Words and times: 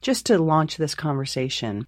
just 0.00 0.26
to 0.26 0.38
launch 0.38 0.76
this 0.78 0.94
conversation. 0.94 1.86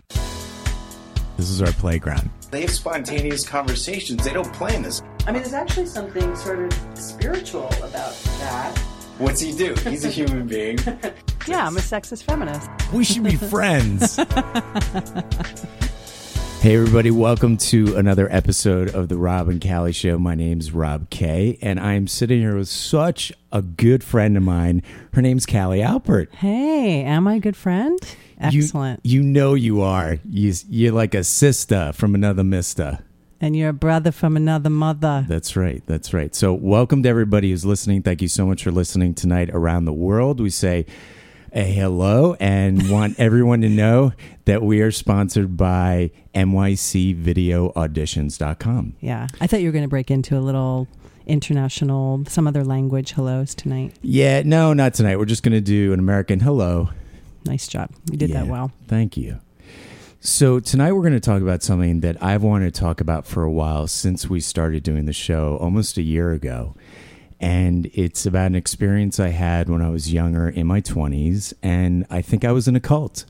This 1.39 1.49
is 1.49 1.63
our 1.63 1.73
playground. 1.73 2.31
They 2.51 2.61
have 2.61 2.71
spontaneous 2.71 3.49
conversations. 3.49 4.23
They 4.25 4.35
don't 4.35 4.53
plan 4.53 4.83
this. 4.83 5.03
I 5.27 5.33
mean, 5.33 5.43
there's 5.43 5.55
actually 5.55 5.87
something 5.87 6.37
sort 6.37 6.59
of 6.61 6.73
spiritual 6.99 7.69
about 7.79 8.13
that. 8.41 8.77
What's 9.19 9.41
he 9.41 9.57
do? 9.57 9.75
He's 9.89 10.05
a 10.05 10.09
human 10.11 10.47
being. 10.47 10.79
Yeah, 11.49 11.67
I'm 11.67 11.77
a 11.77 11.81
sexist 11.81 12.23
feminist. 12.23 12.71
We 12.93 13.03
should 13.03 13.25
be 13.25 13.35
friends. 13.35 14.17
hey, 16.63 16.77
everybody, 16.77 17.11
welcome 17.11 17.57
to 17.57 17.97
another 17.97 18.29
episode 18.31 18.95
of 18.95 19.09
the 19.09 19.17
Rob 19.17 19.49
and 19.49 19.61
Callie 19.61 19.91
Show. 19.93 20.17
My 20.17 20.37
name's 20.37 20.71
Rob 20.71 21.11
Kay, 21.11 21.59
and 21.61 21.81
I'm 21.81 22.07
sitting 22.07 22.39
here 22.41 22.57
with 22.57 22.69
such 22.69 23.33
a 23.51 23.63
good 23.63 24.05
friend 24.05 24.37
of 24.37 24.45
mine. 24.45 24.83
Her 25.15 25.23
name's 25.23 25.45
Callie 25.45 25.81
Alpert. 25.81 26.33
Hey, 26.35 27.03
am 27.03 27.27
I 27.27 27.35
a 27.37 27.41
good 27.41 27.57
friend? 27.57 27.99
You- 28.53 28.63
Excellent. 28.63 29.01
You, 29.03 29.23
know 29.25 29.55
you 29.55 29.81
are. 29.83 30.19
You, 30.29 30.55
you're 30.69 30.93
like 30.93 31.15
a 31.15 31.25
sister 31.25 31.93
from 31.95 32.15
another 32.15 32.45
mister. 32.45 33.01
and 33.41 33.57
you're 33.57 33.71
a 33.71 33.75
brother 33.75 34.13
from 34.13 34.37
another 34.37 34.71
mother. 34.71 35.25
That's 35.29 35.57
right. 35.57 35.83
That's 35.87 36.15
right. 36.15 36.33
So, 36.33 36.53
welcome 36.53 37.03
to 37.03 37.09
everybody 37.09 37.51
who's 37.51 37.65
listening. 37.65 38.03
Thank 38.03 38.23
you 38.23 38.29
so 38.29 38.47
much 38.47 38.63
for 38.63 38.71
listening 38.71 39.15
tonight 39.15 39.51
around 39.53 39.85
the 39.87 39.93
world. 39.93 40.39
We 40.41 40.51
say 40.51 40.87
a 41.53 41.65
hello 41.65 42.35
and 42.41 42.91
want 42.91 43.21
everyone 43.21 43.61
to 43.61 43.69
know 43.69 44.13
that 44.47 44.63
we 44.63 44.81
are 44.81 44.91
sponsored 44.91 45.57
by 45.57 46.11
NYCVideoAuditions.com. 46.35 48.95
Yeah. 49.01 49.29
I 49.41 49.47
thought 49.47 49.61
you 49.61 49.69
were 49.69 49.73
going 49.73 49.85
to 49.85 49.89
break 49.89 50.11
into 50.11 50.37
a 50.37 50.41
little 50.41 50.89
international, 51.27 52.25
some 52.27 52.47
other 52.47 52.65
language 52.65 53.13
hellos 53.13 53.55
tonight. 53.55 53.95
Yeah, 54.03 54.43
no, 54.45 54.73
not 54.73 54.95
tonight. 54.95 55.19
We're 55.19 55.27
just 55.27 55.43
going 55.43 55.53
to 55.53 55.61
do 55.61 55.93
an 55.93 55.99
American 55.99 56.41
hello. 56.41 56.89
Nice 57.45 57.69
job. 57.69 57.91
You 58.11 58.17
did 58.17 58.33
that 58.33 58.47
well. 58.47 58.71
Thank 58.87 59.17
you. 59.17 59.41
So, 60.25 60.61
tonight 60.61 60.93
we're 60.93 61.03
going 61.03 61.15
to 61.15 61.21
talk 61.21 61.43
about 61.43 61.65
something 61.65 61.99
that 62.01 62.23
I've 62.23 62.45
wanted 62.45 62.73
to 62.73 62.81
talk 62.81 63.01
about 63.01 63.27
for 63.27 63.43
a 63.43 63.51
while 63.51 63.89
since 63.89 64.31
we 64.31 64.39
started 64.39 64.85
doing 64.85 65.07
the 65.07 65.13
show 65.13 65.59
almost 65.61 65.99
a 65.99 66.03
year 66.03 66.31
ago. 66.31 66.77
And 67.43 67.91
it's 67.93 68.25
about 68.25 68.47
an 68.47 68.55
experience 68.55 69.19
I 69.19 69.31
had 69.31 69.69
when 69.69 69.83
I 69.83 69.91
was 69.91 70.13
younger 70.13 70.49
in 70.49 70.67
my 70.67 70.81
20s. 70.81 71.53
And 71.61 72.07
I 72.09 72.23
think 72.23 72.45
I 72.45 72.53
was 72.53 72.69
in 72.69 72.77
a 72.77 72.81
cult. 72.81 73.25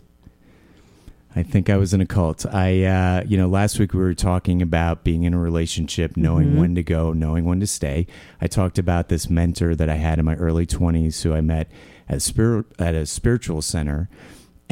I 1.35 1.43
think 1.43 1.71
I 1.71 1.79
was 1.79 1.95
in 1.95 2.03
a 2.03 2.07
cult. 2.07 2.45
I, 2.45 2.85
uh, 2.85 3.25
you 3.27 3.39
know, 3.39 3.49
last 3.49 3.79
week 3.79 3.95
we 3.95 4.01
were 4.01 4.13
talking 4.13 4.61
about 4.61 5.03
being 5.03 5.23
in 5.23 5.33
a 5.33 5.39
relationship, 5.39 6.15
knowing 6.15 6.59
when 6.59 6.75
to 6.75 6.83
go, 6.83 7.15
knowing 7.15 7.47
when 7.47 7.59
to 7.61 7.67
stay. 7.67 8.07
I 8.39 8.49
talked 8.49 8.79
about 8.79 9.09
this 9.09 9.31
mentor 9.31 9.75
that 9.75 9.89
I 9.89 9.95
had 9.95 10.19
in 10.19 10.27
my 10.27 10.35
early 10.35 10.67
20s 10.67 11.23
who 11.23 11.33
I 11.33 11.41
met 11.41 11.71
at, 12.07 12.21
spir- 12.21 12.67
at 12.79 12.95
a 12.95 13.07
spiritual 13.07 13.63
center 13.63 14.11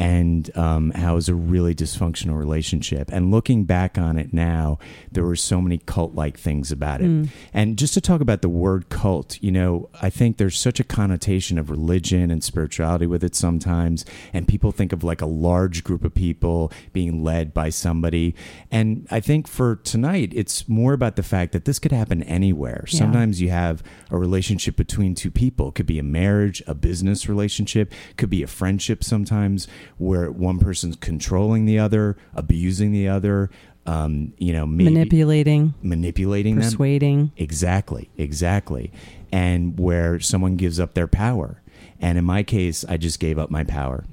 and 0.01 0.57
um, 0.57 0.89
how 0.91 1.11
it 1.11 1.15
was 1.15 1.29
a 1.29 1.35
really 1.35 1.75
dysfunctional 1.75 2.35
relationship. 2.35 3.11
And 3.13 3.29
looking 3.29 3.65
back 3.65 3.99
on 3.99 4.17
it 4.17 4.33
now, 4.33 4.79
there 5.11 5.23
were 5.23 5.35
so 5.35 5.61
many 5.61 5.77
cult 5.77 6.15
like 6.15 6.39
things 6.39 6.71
about 6.71 7.01
it. 7.01 7.29
And 7.53 7.77
just 7.77 7.93
to 7.93 8.01
talk 8.01 8.19
about 8.19 8.41
the 8.41 8.49
word 8.49 8.89
cult, 8.89 9.37
you 9.43 9.51
know, 9.51 9.89
I 10.01 10.09
think 10.09 10.37
there's 10.37 10.57
such 10.57 10.79
a 10.79 10.83
connotation 10.83 11.59
of 11.59 11.69
religion 11.69 12.31
and 12.31 12.43
spirituality 12.43 13.05
with 13.05 13.23
it 13.23 13.35
sometimes. 13.35 14.03
And 14.33 14.47
people 14.47 14.71
think 14.71 14.91
of 14.91 15.03
like 15.03 15.21
a 15.21 15.27
large 15.27 15.83
group 15.83 16.03
of 16.03 16.15
people 16.15 16.71
being 16.93 17.23
led 17.23 17.53
by 17.53 17.69
somebody. 17.69 18.33
And 18.71 19.07
I 19.11 19.19
think 19.19 19.47
for 19.47 19.75
tonight, 19.75 20.33
it's 20.35 20.67
more 20.67 20.93
about 20.93 21.15
the 21.15 21.23
fact 21.23 21.51
that 21.51 21.65
this 21.65 21.77
could 21.77 21.91
happen 21.91 22.23
anywhere. 22.23 22.85
Yeah. 22.87 22.97
Sometimes 22.97 23.39
you 23.39 23.51
have 23.51 23.83
a 24.09 24.17
relationship 24.17 24.75
between 24.75 25.13
two 25.13 25.29
people. 25.29 25.69
It 25.69 25.75
could 25.75 25.85
be 25.85 25.99
a 25.99 26.03
marriage, 26.03 26.63
a 26.65 26.73
business 26.73 27.29
relationship, 27.29 27.93
could 28.17 28.31
be 28.31 28.41
a 28.41 28.47
friendship 28.47 29.03
sometimes 29.03 29.67
where 29.97 30.31
one 30.31 30.59
person's 30.59 30.95
controlling 30.95 31.65
the 31.65 31.79
other, 31.79 32.17
abusing 32.33 32.91
the 32.91 33.07
other, 33.07 33.49
um, 33.85 34.33
you 34.37 34.53
know, 34.53 34.65
Manipulating, 34.65 35.73
manipulating 35.81 36.55
them. 36.55 36.63
persuading. 36.63 37.31
Exactly, 37.37 38.09
exactly. 38.17 38.91
And 39.31 39.79
where 39.79 40.19
someone 40.19 40.55
gives 40.55 40.79
up 40.79 40.93
their 40.93 41.07
power. 41.07 41.61
And 41.99 42.17
in 42.17 42.25
my 42.25 42.43
case, 42.43 42.83
I 42.87 42.97
just 42.97 43.19
gave 43.19 43.37
up 43.39 43.49
my 43.49 43.63
power. 43.63 44.05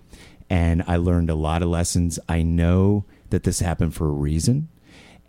And 0.50 0.82
I 0.86 0.96
learned 0.96 1.28
a 1.30 1.34
lot 1.34 1.62
of 1.62 1.68
lessons. 1.68 2.18
I 2.28 2.42
know 2.42 3.04
that 3.30 3.42
this 3.44 3.60
happened 3.60 3.94
for 3.94 4.06
a 4.08 4.12
reason. 4.12 4.68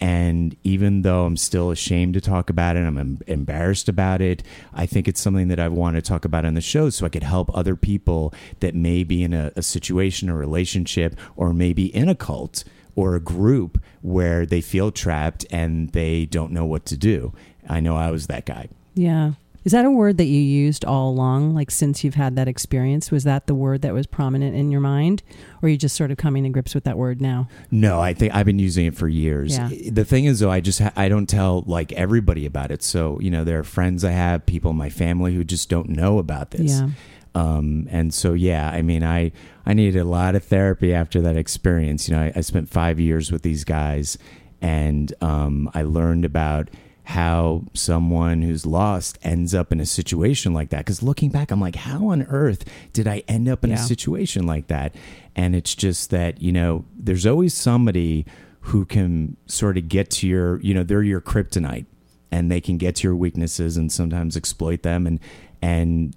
And 0.02 0.56
even 0.64 1.02
though 1.02 1.26
I'm 1.26 1.36
still 1.38 1.72
ashamed 1.72 2.14
to 2.14 2.22
talk 2.22 2.50
about 2.50 2.78
it, 2.78 2.86
I'm 2.86 2.98
em- 2.98 3.20
embarrassed 3.28 3.90
about 3.90 4.22
it. 4.22 4.44
I 4.74 4.86
think 4.86 5.08
it's 5.08 5.20
something 5.20 5.50
that 5.50 5.60
I 5.60 5.68
want 5.68 5.96
to 5.96 6.02
talk 6.02 6.24
about 6.24 6.46
on 6.46 6.54
the 6.54 6.62
show 6.62 6.90
so 6.90 7.06
I 7.06 7.10
could 7.10 7.24
help 7.24 7.56
other 7.56 7.76
people 7.76 8.34
that 8.62 8.76
may 8.76 9.04
be 9.04 9.24
in 9.24 9.34
a, 9.34 9.52
a 9.56 9.62
situation, 9.62 10.30
a 10.30 10.36
relationship, 10.36 11.16
or 11.36 11.54
maybe 11.54 11.94
in 11.94 12.08
a 12.08 12.16
cult 12.16 12.64
or 12.96 13.16
a 13.16 13.20
group 13.20 13.82
where 14.02 14.46
they 14.46 14.62
feel 14.62 14.92
trapped 14.92 15.46
and 15.52 15.90
they 15.92 16.26
don't 16.26 16.52
know 16.52 16.66
what 16.66 16.86
to 16.86 16.98
do. 16.98 17.34
I 17.68 17.80
know 17.80 17.96
I 17.96 18.12
was 18.12 18.28
that 18.28 18.46
guy. 18.46 18.70
Yeah. 18.96 19.34
Is 19.66 19.74
that 19.74 19.86
a 19.86 19.92
word 19.92 20.18
that 20.18 20.26
you 20.26 20.40
used 20.40 20.86
all 20.86 21.10
along? 21.10 21.54
Like 21.54 21.70
since 21.70 22.04
you've 22.04 22.16
had 22.16 22.36
that 22.36 22.48
experience, 22.48 23.12
was 23.12 23.24
that 23.26 23.48
the 23.48 23.56
word 23.56 23.82
that 23.82 23.94
was 23.94 24.08
prominent 24.08 24.56
in 24.56 24.72
your 24.72 24.82
mind? 24.82 25.22
Or 25.62 25.68
are 25.68 25.70
you 25.70 25.78
just 25.78 25.96
sort 25.96 26.12
of 26.12 26.18
coming 26.18 26.44
to 26.44 26.50
grips 26.50 26.74
with 26.74 26.86
that 26.86 26.98
word 26.98 27.22
now? 27.22 27.50
No, 27.70 28.00
I 28.00 28.14
think 28.14 28.34
I've 28.34 28.46
been 28.46 28.60
using 28.60 28.86
it 28.86 28.96
for 28.96 29.08
years. 29.08 29.58
Yeah. 29.58 29.70
The 29.92 30.06
thing 30.06 30.26
is, 30.26 30.40
though, 30.40 30.52
I 30.52 30.62
just 30.62 30.80
ha- 30.80 30.94
I 30.96 31.10
don't 31.10 31.28
tell 31.28 31.64
like 31.68 31.92
everybody 31.94 32.46
about 32.46 32.72
it. 32.72 32.82
So 32.84 33.20
you 33.20 33.30
know, 33.30 33.44
there 33.44 33.60
are 33.60 33.64
friends 33.64 34.04
I 34.04 34.12
have, 34.12 34.46
people 34.46 34.72
in 34.72 34.78
my 34.78 34.90
family 34.90 35.36
who 35.36 35.44
just 35.44 35.70
don't 35.70 35.90
know 35.90 36.20
about 36.20 36.52
this. 36.52 36.80
Yeah. 36.80 36.90
Um, 37.36 37.88
and 37.92 38.14
so 38.14 38.34
yeah, 38.34 38.70
I 38.70 38.82
mean, 38.82 39.04
I 39.04 39.32
I 39.66 39.74
needed 39.74 40.00
a 40.00 40.06
lot 40.06 40.36
of 40.36 40.44
therapy 40.44 40.94
after 40.94 41.22
that 41.22 41.38
experience. 41.38 42.08
You 42.08 42.16
know, 42.16 42.24
I, 42.24 42.34
I 42.38 42.42
spent 42.42 42.70
five 42.70 43.00
years 43.00 43.32
with 43.32 43.44
these 43.44 43.64
guys, 43.64 44.18
and 44.62 45.14
um, 45.22 45.70
I 45.74 45.84
learned 45.84 46.26
about 46.26 46.70
how 47.10 47.64
someone 47.74 48.44
who's 48.44 48.68
lost 48.68 49.18
ends 49.24 49.56
up 49.56 49.72
in 49.72 49.80
a 49.80 49.86
situation 49.86 50.54
like 50.54 50.70
that. 50.70 50.86
Because 50.86 51.02
looking 51.02 51.32
back, 51.32 51.50
I'm 51.50 51.60
like, 51.60 51.76
how 51.76 52.10
on 52.10 52.22
earth 52.30 52.64
did 52.94 53.08
I 53.08 53.24
end 53.28 53.50
up 53.50 53.64
in 53.64 53.72
a 53.72 53.78
situation 53.78 54.46
like 54.46 54.68
that? 54.68 54.94
And 55.36 55.56
it's 55.56 55.74
just 55.74 56.12
that 56.12 56.40
you 56.40 56.52
know, 56.52 56.86
there's 56.96 57.26
always 57.26 57.56
somebody 57.56 58.28
who 58.62 58.86
can 58.86 59.38
sort 59.48 59.76
of 59.76 59.88
get 59.90 60.12
to 60.12 60.28
your, 60.28 60.60
you 60.62 60.76
know, 60.76 60.84
they're 60.84 61.02
your 61.02 61.20
kryptonite, 61.20 61.88
and 62.30 62.52
they 62.52 62.62
can 62.62 62.78
get 62.78 62.98
to 62.98 63.08
your 63.08 63.16
weaknesses 63.16 63.76
and 63.76 63.92
sometimes 63.92 64.38
exploit 64.38 64.84
them 64.84 65.08
and 65.08 65.20
and 65.64 66.16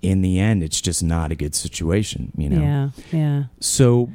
in 0.00 0.22
the 0.22 0.38
end 0.38 0.62
it's 0.62 0.80
just 0.80 1.02
not 1.02 1.32
a 1.32 1.34
good 1.34 1.54
situation 1.56 2.32
you 2.36 2.48
know 2.48 2.62
Yeah. 2.62 2.90
Yeah. 3.10 3.42
so 3.58 4.08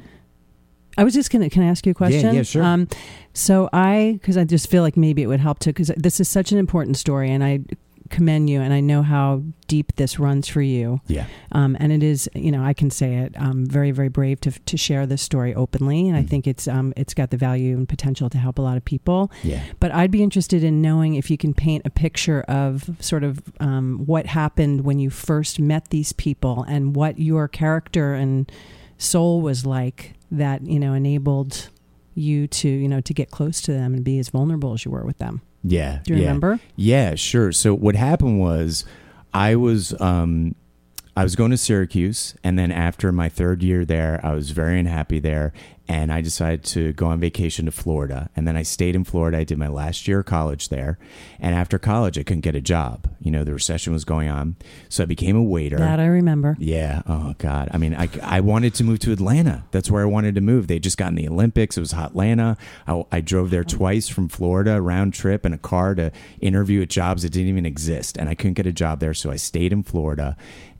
I 0.98 1.04
was 1.04 1.14
just 1.14 1.30
gonna. 1.30 1.50
Can 1.50 1.62
I 1.62 1.66
ask 1.68 1.84
you 1.86 1.90
a 1.92 1.94
question? 1.94 2.26
yeah, 2.26 2.32
yeah 2.32 2.42
sure. 2.42 2.62
Um, 2.64 2.88
so 3.32 3.68
I, 3.72 4.12
because 4.20 4.36
I 4.36 4.44
just 4.44 4.70
feel 4.70 4.82
like 4.82 4.96
maybe 4.96 5.22
it 5.22 5.26
would 5.26 5.40
help 5.40 5.58
to, 5.60 5.70
because 5.70 5.88
this 5.96 6.20
is 6.20 6.28
such 6.28 6.52
an 6.52 6.58
important 6.58 6.96
story, 6.96 7.30
and 7.30 7.44
I 7.44 7.60
commend 8.08 8.48
you, 8.48 8.60
and 8.60 8.72
I 8.72 8.78
know 8.80 9.02
how 9.02 9.42
deep 9.66 9.96
this 9.96 10.18
runs 10.20 10.46
for 10.46 10.62
you. 10.62 11.00
yeah 11.08 11.26
Um, 11.50 11.76
and 11.80 11.90
it 11.92 12.04
is, 12.04 12.30
you 12.36 12.52
know, 12.52 12.62
I 12.62 12.72
can 12.72 12.88
say 12.88 13.16
it. 13.16 13.34
Um, 13.36 13.66
very, 13.66 13.90
very 13.90 14.08
brave 14.08 14.40
to 14.42 14.52
to 14.52 14.76
share 14.76 15.06
this 15.06 15.20
story 15.22 15.52
openly, 15.54 16.08
and 16.08 16.16
I 16.16 16.22
Mm. 16.22 16.28
think 16.28 16.46
it's 16.46 16.68
um, 16.68 16.92
it's 16.96 17.14
got 17.14 17.30
the 17.30 17.36
value 17.36 17.76
and 17.76 17.88
potential 17.88 18.30
to 18.30 18.38
help 18.38 18.58
a 18.58 18.62
lot 18.62 18.76
of 18.76 18.84
people. 18.84 19.30
yeah 19.42 19.60
But 19.80 19.90
I'd 19.92 20.12
be 20.12 20.22
interested 20.22 20.62
in 20.62 20.80
knowing 20.80 21.16
if 21.16 21.30
you 21.30 21.36
can 21.36 21.52
paint 21.52 21.82
a 21.84 21.90
picture 21.90 22.42
of 22.42 22.88
sort 23.00 23.24
of 23.24 23.40
um, 23.60 24.02
what 24.06 24.26
happened 24.26 24.82
when 24.82 24.98
you 25.00 25.10
first 25.10 25.58
met 25.60 25.88
these 25.90 26.12
people 26.12 26.64
and 26.68 26.94
what 26.96 27.18
your 27.18 27.48
character 27.48 28.14
and 28.14 28.50
soul 28.98 29.42
was 29.42 29.66
like 29.66 30.14
that 30.30 30.66
you 30.66 30.78
know 30.80 30.92
enabled 30.94 31.70
you 32.14 32.46
to 32.48 32.68
you 32.68 32.88
know 32.88 33.00
to 33.00 33.12
get 33.14 33.30
close 33.30 33.60
to 33.62 33.72
them 33.72 33.94
and 33.94 34.04
be 34.04 34.18
as 34.18 34.28
vulnerable 34.30 34.72
as 34.72 34.84
you 34.84 34.90
were 34.90 35.04
with 35.04 35.18
them. 35.18 35.42
yeah 35.62 36.00
Do 36.04 36.14
you 36.14 36.20
yeah. 36.20 36.26
remember? 36.26 36.60
yeah 36.76 37.14
sure 37.14 37.52
so 37.52 37.74
what 37.74 37.94
happened 37.94 38.40
was 38.40 38.84
i 39.34 39.54
was 39.54 39.98
um 40.00 40.54
I 41.16 41.22
was 41.22 41.34
going 41.34 41.50
to 41.50 41.56
Syracuse, 41.56 42.34
and 42.44 42.58
then 42.58 42.70
after 42.70 43.10
my 43.10 43.28
third 43.28 43.62
year 43.62 43.84
there, 43.84 44.20
I 44.22 44.34
was 44.34 44.50
very 44.50 44.78
unhappy 44.78 45.18
there, 45.18 45.54
and 45.88 46.12
I 46.12 46.20
decided 46.20 46.64
to 46.64 46.92
go 46.92 47.06
on 47.06 47.20
vacation 47.20 47.64
to 47.66 47.72
Florida. 47.72 48.28
And 48.36 48.46
then 48.46 48.56
I 48.56 48.62
stayed 48.62 48.94
in 48.94 49.04
Florida. 49.04 49.38
I 49.38 49.44
did 49.44 49.56
my 49.56 49.68
last 49.68 50.06
year 50.06 50.20
of 50.20 50.26
college 50.26 50.68
there, 50.68 50.98
and 51.40 51.54
after 51.54 51.78
college, 51.78 52.18
I 52.18 52.22
couldn't 52.22 52.42
get 52.42 52.54
a 52.54 52.60
job. 52.60 53.08
You 53.20 53.30
know, 53.30 53.44
the 53.44 53.54
recession 53.54 53.94
was 53.94 54.04
going 54.04 54.28
on, 54.28 54.56
so 54.90 55.04
I 55.04 55.06
became 55.06 55.36
a 55.36 55.42
waiter. 55.42 55.78
That 55.78 56.00
I 56.00 56.06
remember. 56.06 56.56
Yeah. 56.58 57.02
Oh 57.06 57.34
God. 57.38 57.70
I 57.72 57.78
mean, 57.78 57.94
I, 57.94 58.08
I 58.22 58.40
wanted 58.40 58.74
to 58.74 58.84
move 58.84 58.98
to 59.00 59.12
Atlanta. 59.12 59.64
That's 59.70 59.90
where 59.90 60.02
I 60.02 60.06
wanted 60.06 60.34
to 60.34 60.40
move. 60.42 60.66
They 60.66 60.78
just 60.78 60.98
got 60.98 61.08
in 61.08 61.14
the 61.14 61.28
Olympics. 61.28 61.76
It 61.76 61.80
was 61.80 61.92
hot 61.92 62.10
Atlanta. 62.10 62.56
I, 62.86 63.04
I 63.10 63.20
drove 63.20 63.50
there 63.50 63.64
twice 63.64 64.08
from 64.08 64.28
Florida, 64.28 64.82
round 64.82 65.14
trip 65.14 65.46
in 65.46 65.52
a 65.52 65.58
car 65.58 65.94
to 65.94 66.12
interview 66.40 66.82
at 66.82 66.90
jobs 66.90 67.22
that 67.22 67.30
didn't 67.30 67.48
even 67.48 67.66
exist, 67.66 68.16
and 68.18 68.28
I 68.28 68.34
couldn't 68.34 68.54
get 68.54 68.66
a 68.66 68.72
job 68.72 69.00
there. 69.00 69.14
So 69.14 69.30
I 69.30 69.36
stayed 69.36 69.72
in 69.72 69.82
Florida, 69.82 70.36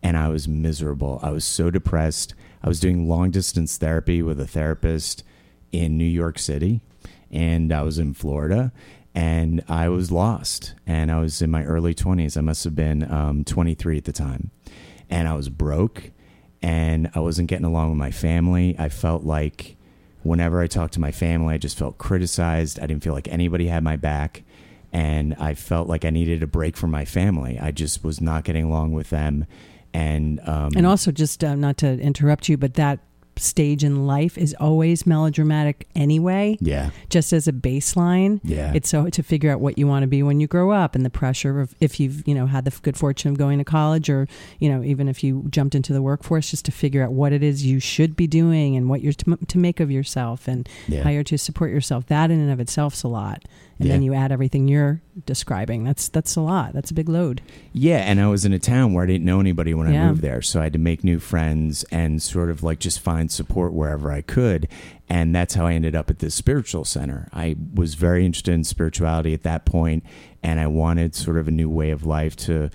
and 0.06 0.17
I 0.17 0.29
was 0.29 0.47
miserable. 0.47 1.19
I 1.23 1.31
was 1.31 1.44
so 1.44 1.70
depressed. 1.70 2.35
I 2.62 2.69
was 2.69 2.81
doing 2.81 3.08
long 3.08 3.31
distance 3.31 3.76
therapy 3.76 4.23
with 4.23 4.41
a 4.41 4.47
therapist 4.47 5.25
in 5.73 5.99
New 5.99 6.05
York 6.05 6.38
City, 6.38 6.81
and 7.31 7.73
I 7.73 7.82
was 7.82 7.99
in 7.99 8.14
Florida. 8.14 8.73
And 9.14 9.64
I 9.67 9.88
was 9.88 10.12
lost, 10.12 10.75
and 10.87 11.11
I 11.11 11.19
was 11.20 11.41
in 11.41 11.50
my 11.50 11.64
early 11.64 11.94
20s. 11.94 12.37
I 12.37 12.43
must 12.43 12.64
have 12.64 12.75
been 12.75 13.11
um, 13.11 13.44
23 13.44 13.97
at 13.97 14.05
the 14.05 14.12
time 14.12 14.50
and 15.08 15.29
I 15.29 15.35
was 15.35 15.49
broke 15.49 16.11
and 16.62 17.11
I 17.14 17.20
wasn't 17.20 17.49
getting 17.49 17.67
along 17.67 17.91
with 17.91 17.99
my 17.99 18.11
family. 18.11 18.76
I 18.79 18.88
felt 18.88 19.25
like 19.25 19.76
whenever 20.23 20.61
I 20.61 20.67
talked 20.67 20.94
to 20.94 21.00
my 21.00 21.12
family, 21.12 21.55
I 21.55 21.58
just 21.58 21.79
felt 21.79 21.99
criticized. 21.99 22.81
I 22.81 22.87
didn't 22.87 23.05
feel 23.05 23.12
like 23.12 23.29
anybody 23.29 23.69
had 23.69 23.85
my 23.85 23.97
back. 23.97 24.43
And 24.93 25.35
I 25.35 25.55
felt 25.55 25.88
like 25.88 26.05
I 26.05 26.11
needed 26.11 26.43
a 26.43 26.47
break 26.47 26.76
from 26.76 26.91
my 26.91 27.05
family. 27.05 27.58
I 27.61 27.70
just 27.70 28.03
was 28.03 28.20
not 28.20 28.44
getting 28.44 28.64
along 28.64 28.93
with 28.93 29.11
them. 29.11 29.47
And, 29.92 30.40
um, 30.46 30.70
And 30.76 30.86
also, 30.86 31.10
just 31.10 31.42
uh, 31.42 31.54
not 31.54 31.78
to 31.78 31.98
interrupt 32.00 32.48
you, 32.48 32.56
but 32.56 32.74
that 32.74 33.00
stage 33.38 33.84
in 33.84 34.06
life 34.06 34.38
is 34.38 34.54
always 34.58 35.06
melodramatic 35.06 35.86
anyway. 35.94 36.56
yeah, 36.60 36.90
Just 37.10 37.32
as 37.32 37.46
a 37.46 37.52
baseline, 37.52 38.40
yeah. 38.42 38.72
it's 38.74 38.88
so 38.88 39.08
to 39.08 39.22
figure 39.22 39.50
out 39.50 39.60
what 39.60 39.78
you 39.78 39.86
want 39.86 40.02
to 40.02 40.06
be 40.06 40.22
when 40.22 40.40
you 40.40 40.46
grow 40.46 40.70
up, 40.70 40.94
and 40.94 41.04
the 41.04 41.10
pressure 41.10 41.60
of 41.60 41.74
if 41.80 42.00
you've 42.00 42.26
you 42.26 42.34
know 42.34 42.46
had 42.46 42.64
the 42.64 42.76
good 42.82 42.96
fortune 42.96 43.30
of 43.30 43.38
going 43.38 43.58
to 43.58 43.64
college, 43.64 44.08
or 44.08 44.26
you 44.58 44.68
know 44.68 44.82
even 44.82 45.08
if 45.08 45.22
you 45.22 45.44
jumped 45.50 45.74
into 45.74 45.92
the 45.92 46.02
workforce, 46.02 46.50
just 46.50 46.64
to 46.66 46.72
figure 46.72 47.02
out 47.02 47.12
what 47.12 47.32
it 47.32 47.42
is 47.42 47.64
you 47.64 47.80
should 47.80 48.16
be 48.16 48.26
doing 48.26 48.76
and 48.76 48.88
what 48.88 49.02
you're 49.02 49.12
to, 49.12 49.36
to 49.36 49.58
make 49.58 49.80
of 49.80 49.90
yourself 49.90 50.48
and 50.48 50.68
yeah. 50.88 51.02
how 51.02 51.10
you're 51.10 51.24
to 51.24 51.38
support 51.38 51.70
yourself. 51.70 52.06
That 52.06 52.30
in 52.30 52.40
and 52.40 52.50
of 52.50 52.60
itself's 52.60 53.02
a 53.02 53.08
lot, 53.08 53.44
and 53.78 53.90
then 53.90 54.02
you 54.02 54.14
add 54.14 54.32
everything 54.32 54.69
you're 54.69 55.02
describing. 55.26 55.84
That's 55.84 56.08
that's 56.08 56.37
a 56.37 56.40
lot. 56.40 56.73
That's 56.73 56.90
a 56.90 56.94
big 56.94 57.08
load. 57.08 57.43
Yeah, 57.73 57.99
and 57.99 58.20
I 58.20 58.28
was 58.28 58.44
in 58.44 58.52
a 58.52 58.58
town 58.58 58.94
where 58.94 59.05
I 59.05 59.06
didn't 59.06 59.26
know 59.26 59.40
anybody 59.40 59.75
when 59.75 59.87
I 59.87 60.06
moved 60.06 60.23
there, 60.23 60.40
so 60.43 60.61
I 60.61 60.64
had 60.64 60.73
to 60.73 60.78
make 60.78 61.05
new 61.05 61.19
friends 61.19 61.84
and 61.90 62.23
sort 62.23 62.50
of 62.50 62.62
like 62.62 62.78
just 62.78 63.00
find 63.00 63.31
support 63.31 63.73
wherever 63.73 64.11
I 64.11 64.23
could, 64.23 64.69
and 65.08 65.34
that's 65.34 65.55
how 65.55 65.67
I 65.67 65.75
ended 65.75 65.94
up 65.94 66.11
at 66.11 66.20
this 66.20 66.34
spiritual 66.34 66.84
center. 66.84 67.28
I 67.32 67.56
was 67.75 67.94
very 67.94 68.25
interested 68.25 68.55
in 68.55 68.64
spirituality 68.64 69.34
at 69.34 69.43
that 69.43 69.67
point, 69.67 70.05
and 70.43 70.58
I 70.58 70.67
wanted 70.67 71.14
sort 71.14 71.37
of 71.37 71.49
a 71.49 71.52
new 71.52 71.69
way 71.69 71.90
of 71.90 72.06
life 72.06 72.37
to 72.37 72.70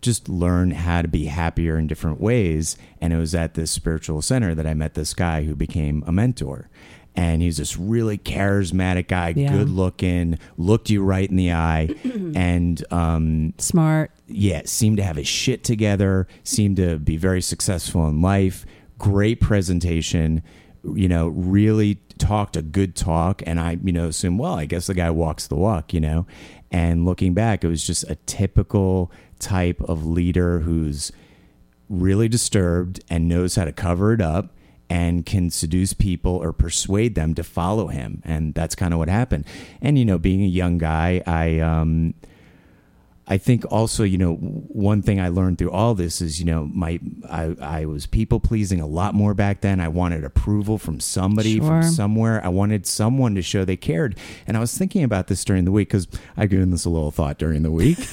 just 0.00 0.28
learn 0.28 0.70
how 0.70 1.02
to 1.02 1.08
be 1.08 1.26
happier 1.26 1.76
in 1.76 1.86
different 1.86 2.20
ways, 2.20 2.76
and 3.00 3.12
it 3.12 3.16
was 3.16 3.34
at 3.34 3.54
this 3.54 3.70
spiritual 3.70 4.22
center 4.22 4.54
that 4.54 4.66
I 4.66 4.74
met 4.74 4.94
this 4.94 5.12
guy 5.12 5.44
who 5.44 5.54
became 5.54 6.04
a 6.06 6.12
mentor. 6.12 6.70
And 7.18 7.42
he's 7.42 7.56
this 7.56 7.76
really 7.76 8.16
charismatic 8.16 9.08
guy, 9.08 9.32
Yeah. 9.34 9.50
good 9.50 9.68
looking, 9.70 10.38
looked 10.56 10.88
you 10.88 11.02
right 11.02 11.28
in 11.28 11.34
the 11.34 11.52
eye, 11.52 11.88
and 12.36 12.80
um, 12.92 13.54
Smart. 13.58 14.12
yeah, 14.28 14.62
seemed 14.66 14.98
to 14.98 15.02
have 15.02 15.16
his 15.16 15.26
shit 15.26 15.64
together, 15.64 16.28
seemed 16.44 16.76
to 16.76 16.96
be 16.98 17.16
very 17.16 17.42
successful 17.42 18.06
in 18.06 18.22
life, 18.22 18.64
great 18.98 19.40
presentation, 19.40 20.42
you 20.94 21.08
know, 21.08 21.26
really 21.26 21.96
talked 22.18 22.56
a 22.56 22.62
good 22.62 22.94
talk. 22.94 23.42
And 23.46 23.58
I, 23.58 23.78
you 23.82 23.92
know, 23.92 24.06
assume, 24.06 24.38
well, 24.38 24.54
I 24.54 24.64
guess 24.66 24.86
the 24.86 24.94
guy 24.94 25.10
walks 25.10 25.48
the 25.48 25.56
walk, 25.56 25.92
you 25.92 26.00
know. 26.00 26.24
And 26.70 27.04
looking 27.04 27.34
back, 27.34 27.64
it 27.64 27.68
was 27.68 27.84
just 27.84 28.04
a 28.08 28.14
typical 28.26 29.10
type 29.40 29.80
of 29.82 30.06
leader 30.06 30.60
who's 30.60 31.10
really 31.88 32.28
disturbed 32.28 33.02
and 33.10 33.28
knows 33.28 33.56
how 33.56 33.64
to 33.64 33.72
cover 33.72 34.12
it 34.12 34.20
up 34.20 34.54
and 34.90 35.26
can 35.26 35.50
seduce 35.50 35.92
people 35.92 36.32
or 36.32 36.52
persuade 36.52 37.14
them 37.14 37.34
to 37.34 37.44
follow 37.44 37.88
him. 37.88 38.22
And 38.24 38.54
that's 38.54 38.74
kind 38.74 38.92
of 38.92 38.98
what 38.98 39.08
happened. 39.08 39.44
And 39.82 39.98
you 39.98 40.04
know 40.04 40.18
being 40.18 40.42
a 40.42 40.46
young 40.46 40.78
guy 40.78 41.22
i 41.26 41.58
um 41.58 42.14
I 43.30 43.36
think 43.36 43.70
also, 43.70 44.04
you 44.04 44.16
know, 44.16 44.36
one 44.36 45.02
thing 45.02 45.20
I 45.20 45.28
learned 45.28 45.58
through 45.58 45.70
all 45.70 45.94
this 45.94 46.22
is, 46.22 46.40
you 46.40 46.46
know, 46.46 46.64
my 46.72 46.98
I, 47.28 47.54
I 47.60 47.84
was 47.84 48.06
people 48.06 48.40
pleasing 48.40 48.80
a 48.80 48.86
lot 48.86 49.14
more 49.14 49.34
back 49.34 49.60
then. 49.60 49.80
I 49.80 49.88
wanted 49.88 50.24
approval 50.24 50.78
from 50.78 50.98
somebody, 50.98 51.58
Sure. 51.58 51.66
from 51.66 51.82
somewhere. 51.82 52.42
I 52.42 52.48
wanted 52.48 52.86
someone 52.86 53.34
to 53.34 53.42
show 53.42 53.66
they 53.66 53.76
cared. 53.76 54.16
And 54.46 54.56
I 54.56 54.60
was 54.60 54.76
thinking 54.76 55.04
about 55.04 55.26
this 55.26 55.44
during 55.44 55.66
the 55.66 55.72
week 55.72 55.88
because 55.88 56.08
I 56.38 56.46
given 56.46 56.70
this 56.70 56.86
a 56.86 56.90
little 56.90 57.10
thought 57.10 57.38
during 57.38 57.62
the 57.62 57.70
week. 57.70 57.98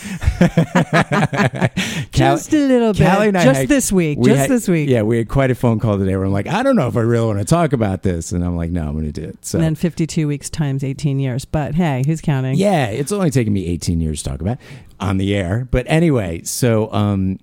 Just 2.12 2.54
a 2.54 2.68
little 2.68 2.94
bit. 2.94 3.08
Callie 3.10 3.28
and 3.30 3.38
I 3.38 3.44
just 3.46 3.60
had- 3.62 3.70
this 3.70 3.92
week. 3.92 4.18
we 4.20 4.30
Just 4.30 4.42
had- 4.42 4.50
this 4.50 4.68
week. 4.68 4.90
Yeah, 4.90 5.02
we 5.04 5.18
had 5.18 5.30
quite 5.30 5.52
a 5.52 5.56
phone 5.56 5.80
call 5.80 5.98
today 5.98 6.16
where 6.16 6.26
I'm 6.26 6.32
like, 6.34 6.48
I 6.48 6.64
don't 6.64 6.76
know 6.76 6.88
if 6.88 6.98
I 6.98 7.02
really 7.02 7.26
want 7.28 7.40
to 7.40 7.46
talk 7.46 7.74
about 7.74 8.04
this. 8.04 8.32
And 8.32 8.44
I'm 8.44 8.56
like, 8.56 8.72
no, 8.72 8.88
I'm 8.88 8.94
going 8.94 9.06
to 9.06 9.12
do 9.12 9.24
it. 9.28 9.46
So 9.46 9.58
And 9.58 9.66
then 9.66 9.76
52 9.76 10.28
weeks 10.28 10.50
times 10.50 10.84
18 10.84 11.20
years. 11.20 11.46
But 11.46 11.76
hey, 11.76 12.04
who's 12.06 12.22
counting? 12.22 12.56
yeah, 12.56 12.88
it's 12.88 13.12
only 13.12 13.32
taken 13.32 13.54
me 13.54 13.66
18 13.68 14.00
years 14.02 14.24
to 14.24 14.30
talk 14.30 14.42
about 14.42 14.58
on 15.00 15.18
the 15.18 15.36
air. 15.36 15.68
But 15.70 15.86
anyway, 15.88 16.44
so 16.44 16.92
um, 16.92 17.40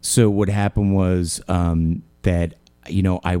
so 0.00 0.30
what 0.30 0.48
happened 0.48 0.94
was 0.94 1.40
um, 1.48 2.02
that 2.22 2.54
you 2.88 3.02
know 3.02 3.20
I 3.24 3.38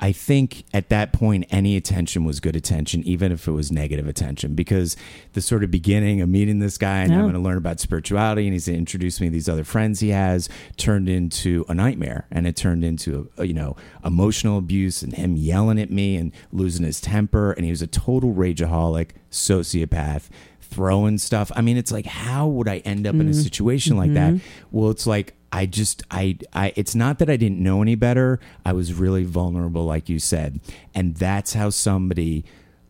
I 0.00 0.12
think 0.12 0.64
at 0.72 0.90
that 0.90 1.12
point 1.12 1.46
any 1.50 1.76
attention 1.76 2.24
was 2.24 2.38
good 2.38 2.54
attention, 2.54 3.02
even 3.02 3.32
if 3.32 3.48
it 3.48 3.52
was 3.52 3.72
negative 3.72 4.06
attention, 4.06 4.54
because 4.54 4.96
the 5.32 5.40
sort 5.40 5.64
of 5.64 5.70
beginning 5.70 6.20
of 6.20 6.28
meeting 6.28 6.60
this 6.60 6.78
guy 6.78 7.00
and 7.00 7.12
I'm 7.12 7.22
going 7.22 7.32
to 7.32 7.40
learn 7.40 7.58
about 7.58 7.80
spirituality 7.80 8.44
and 8.44 8.52
he's 8.52 8.66
going 8.66 8.76
to 8.76 8.78
introduce 8.78 9.20
me 9.20 9.26
to 9.26 9.32
these 9.32 9.48
other 9.48 9.64
friends 9.64 10.00
he 10.00 10.10
has 10.10 10.48
turned 10.76 11.08
into 11.08 11.64
a 11.68 11.74
nightmare. 11.74 12.26
And 12.30 12.46
it 12.46 12.54
turned 12.54 12.84
into 12.84 13.30
uh, 13.38 13.42
you 13.42 13.54
know 13.54 13.76
emotional 14.04 14.58
abuse 14.58 15.02
and 15.02 15.14
him 15.14 15.36
yelling 15.36 15.80
at 15.80 15.90
me 15.90 16.16
and 16.16 16.32
losing 16.52 16.86
his 16.86 17.00
temper. 17.00 17.52
And 17.52 17.64
he 17.64 17.70
was 17.70 17.82
a 17.82 17.88
total 17.88 18.32
rageaholic 18.34 19.10
sociopath 19.30 20.28
throwing 20.70 21.18
stuff. 21.18 21.50
I 21.54 21.60
mean, 21.60 21.76
it's 21.76 21.92
like, 21.92 22.06
how 22.06 22.46
would 22.46 22.68
I 22.68 22.78
end 22.78 23.06
up 23.06 23.14
in 23.14 23.22
a 23.22 23.24
mm-hmm. 23.24 23.32
situation 23.32 23.96
like 23.96 24.14
that? 24.14 24.34
Mm-hmm. 24.34 24.66
Well, 24.70 24.90
it's 24.90 25.06
like, 25.06 25.34
I 25.50 25.66
just, 25.66 26.02
I, 26.10 26.38
I, 26.52 26.72
it's 26.76 26.94
not 26.94 27.18
that 27.20 27.30
I 27.30 27.36
didn't 27.36 27.62
know 27.62 27.80
any 27.80 27.94
better. 27.94 28.38
I 28.64 28.74
was 28.74 28.92
really 28.92 29.24
vulnerable, 29.24 29.84
like 29.84 30.08
you 30.08 30.18
said. 30.18 30.60
And 30.94 31.16
that's 31.16 31.54
how 31.54 31.70
somebody 31.70 32.44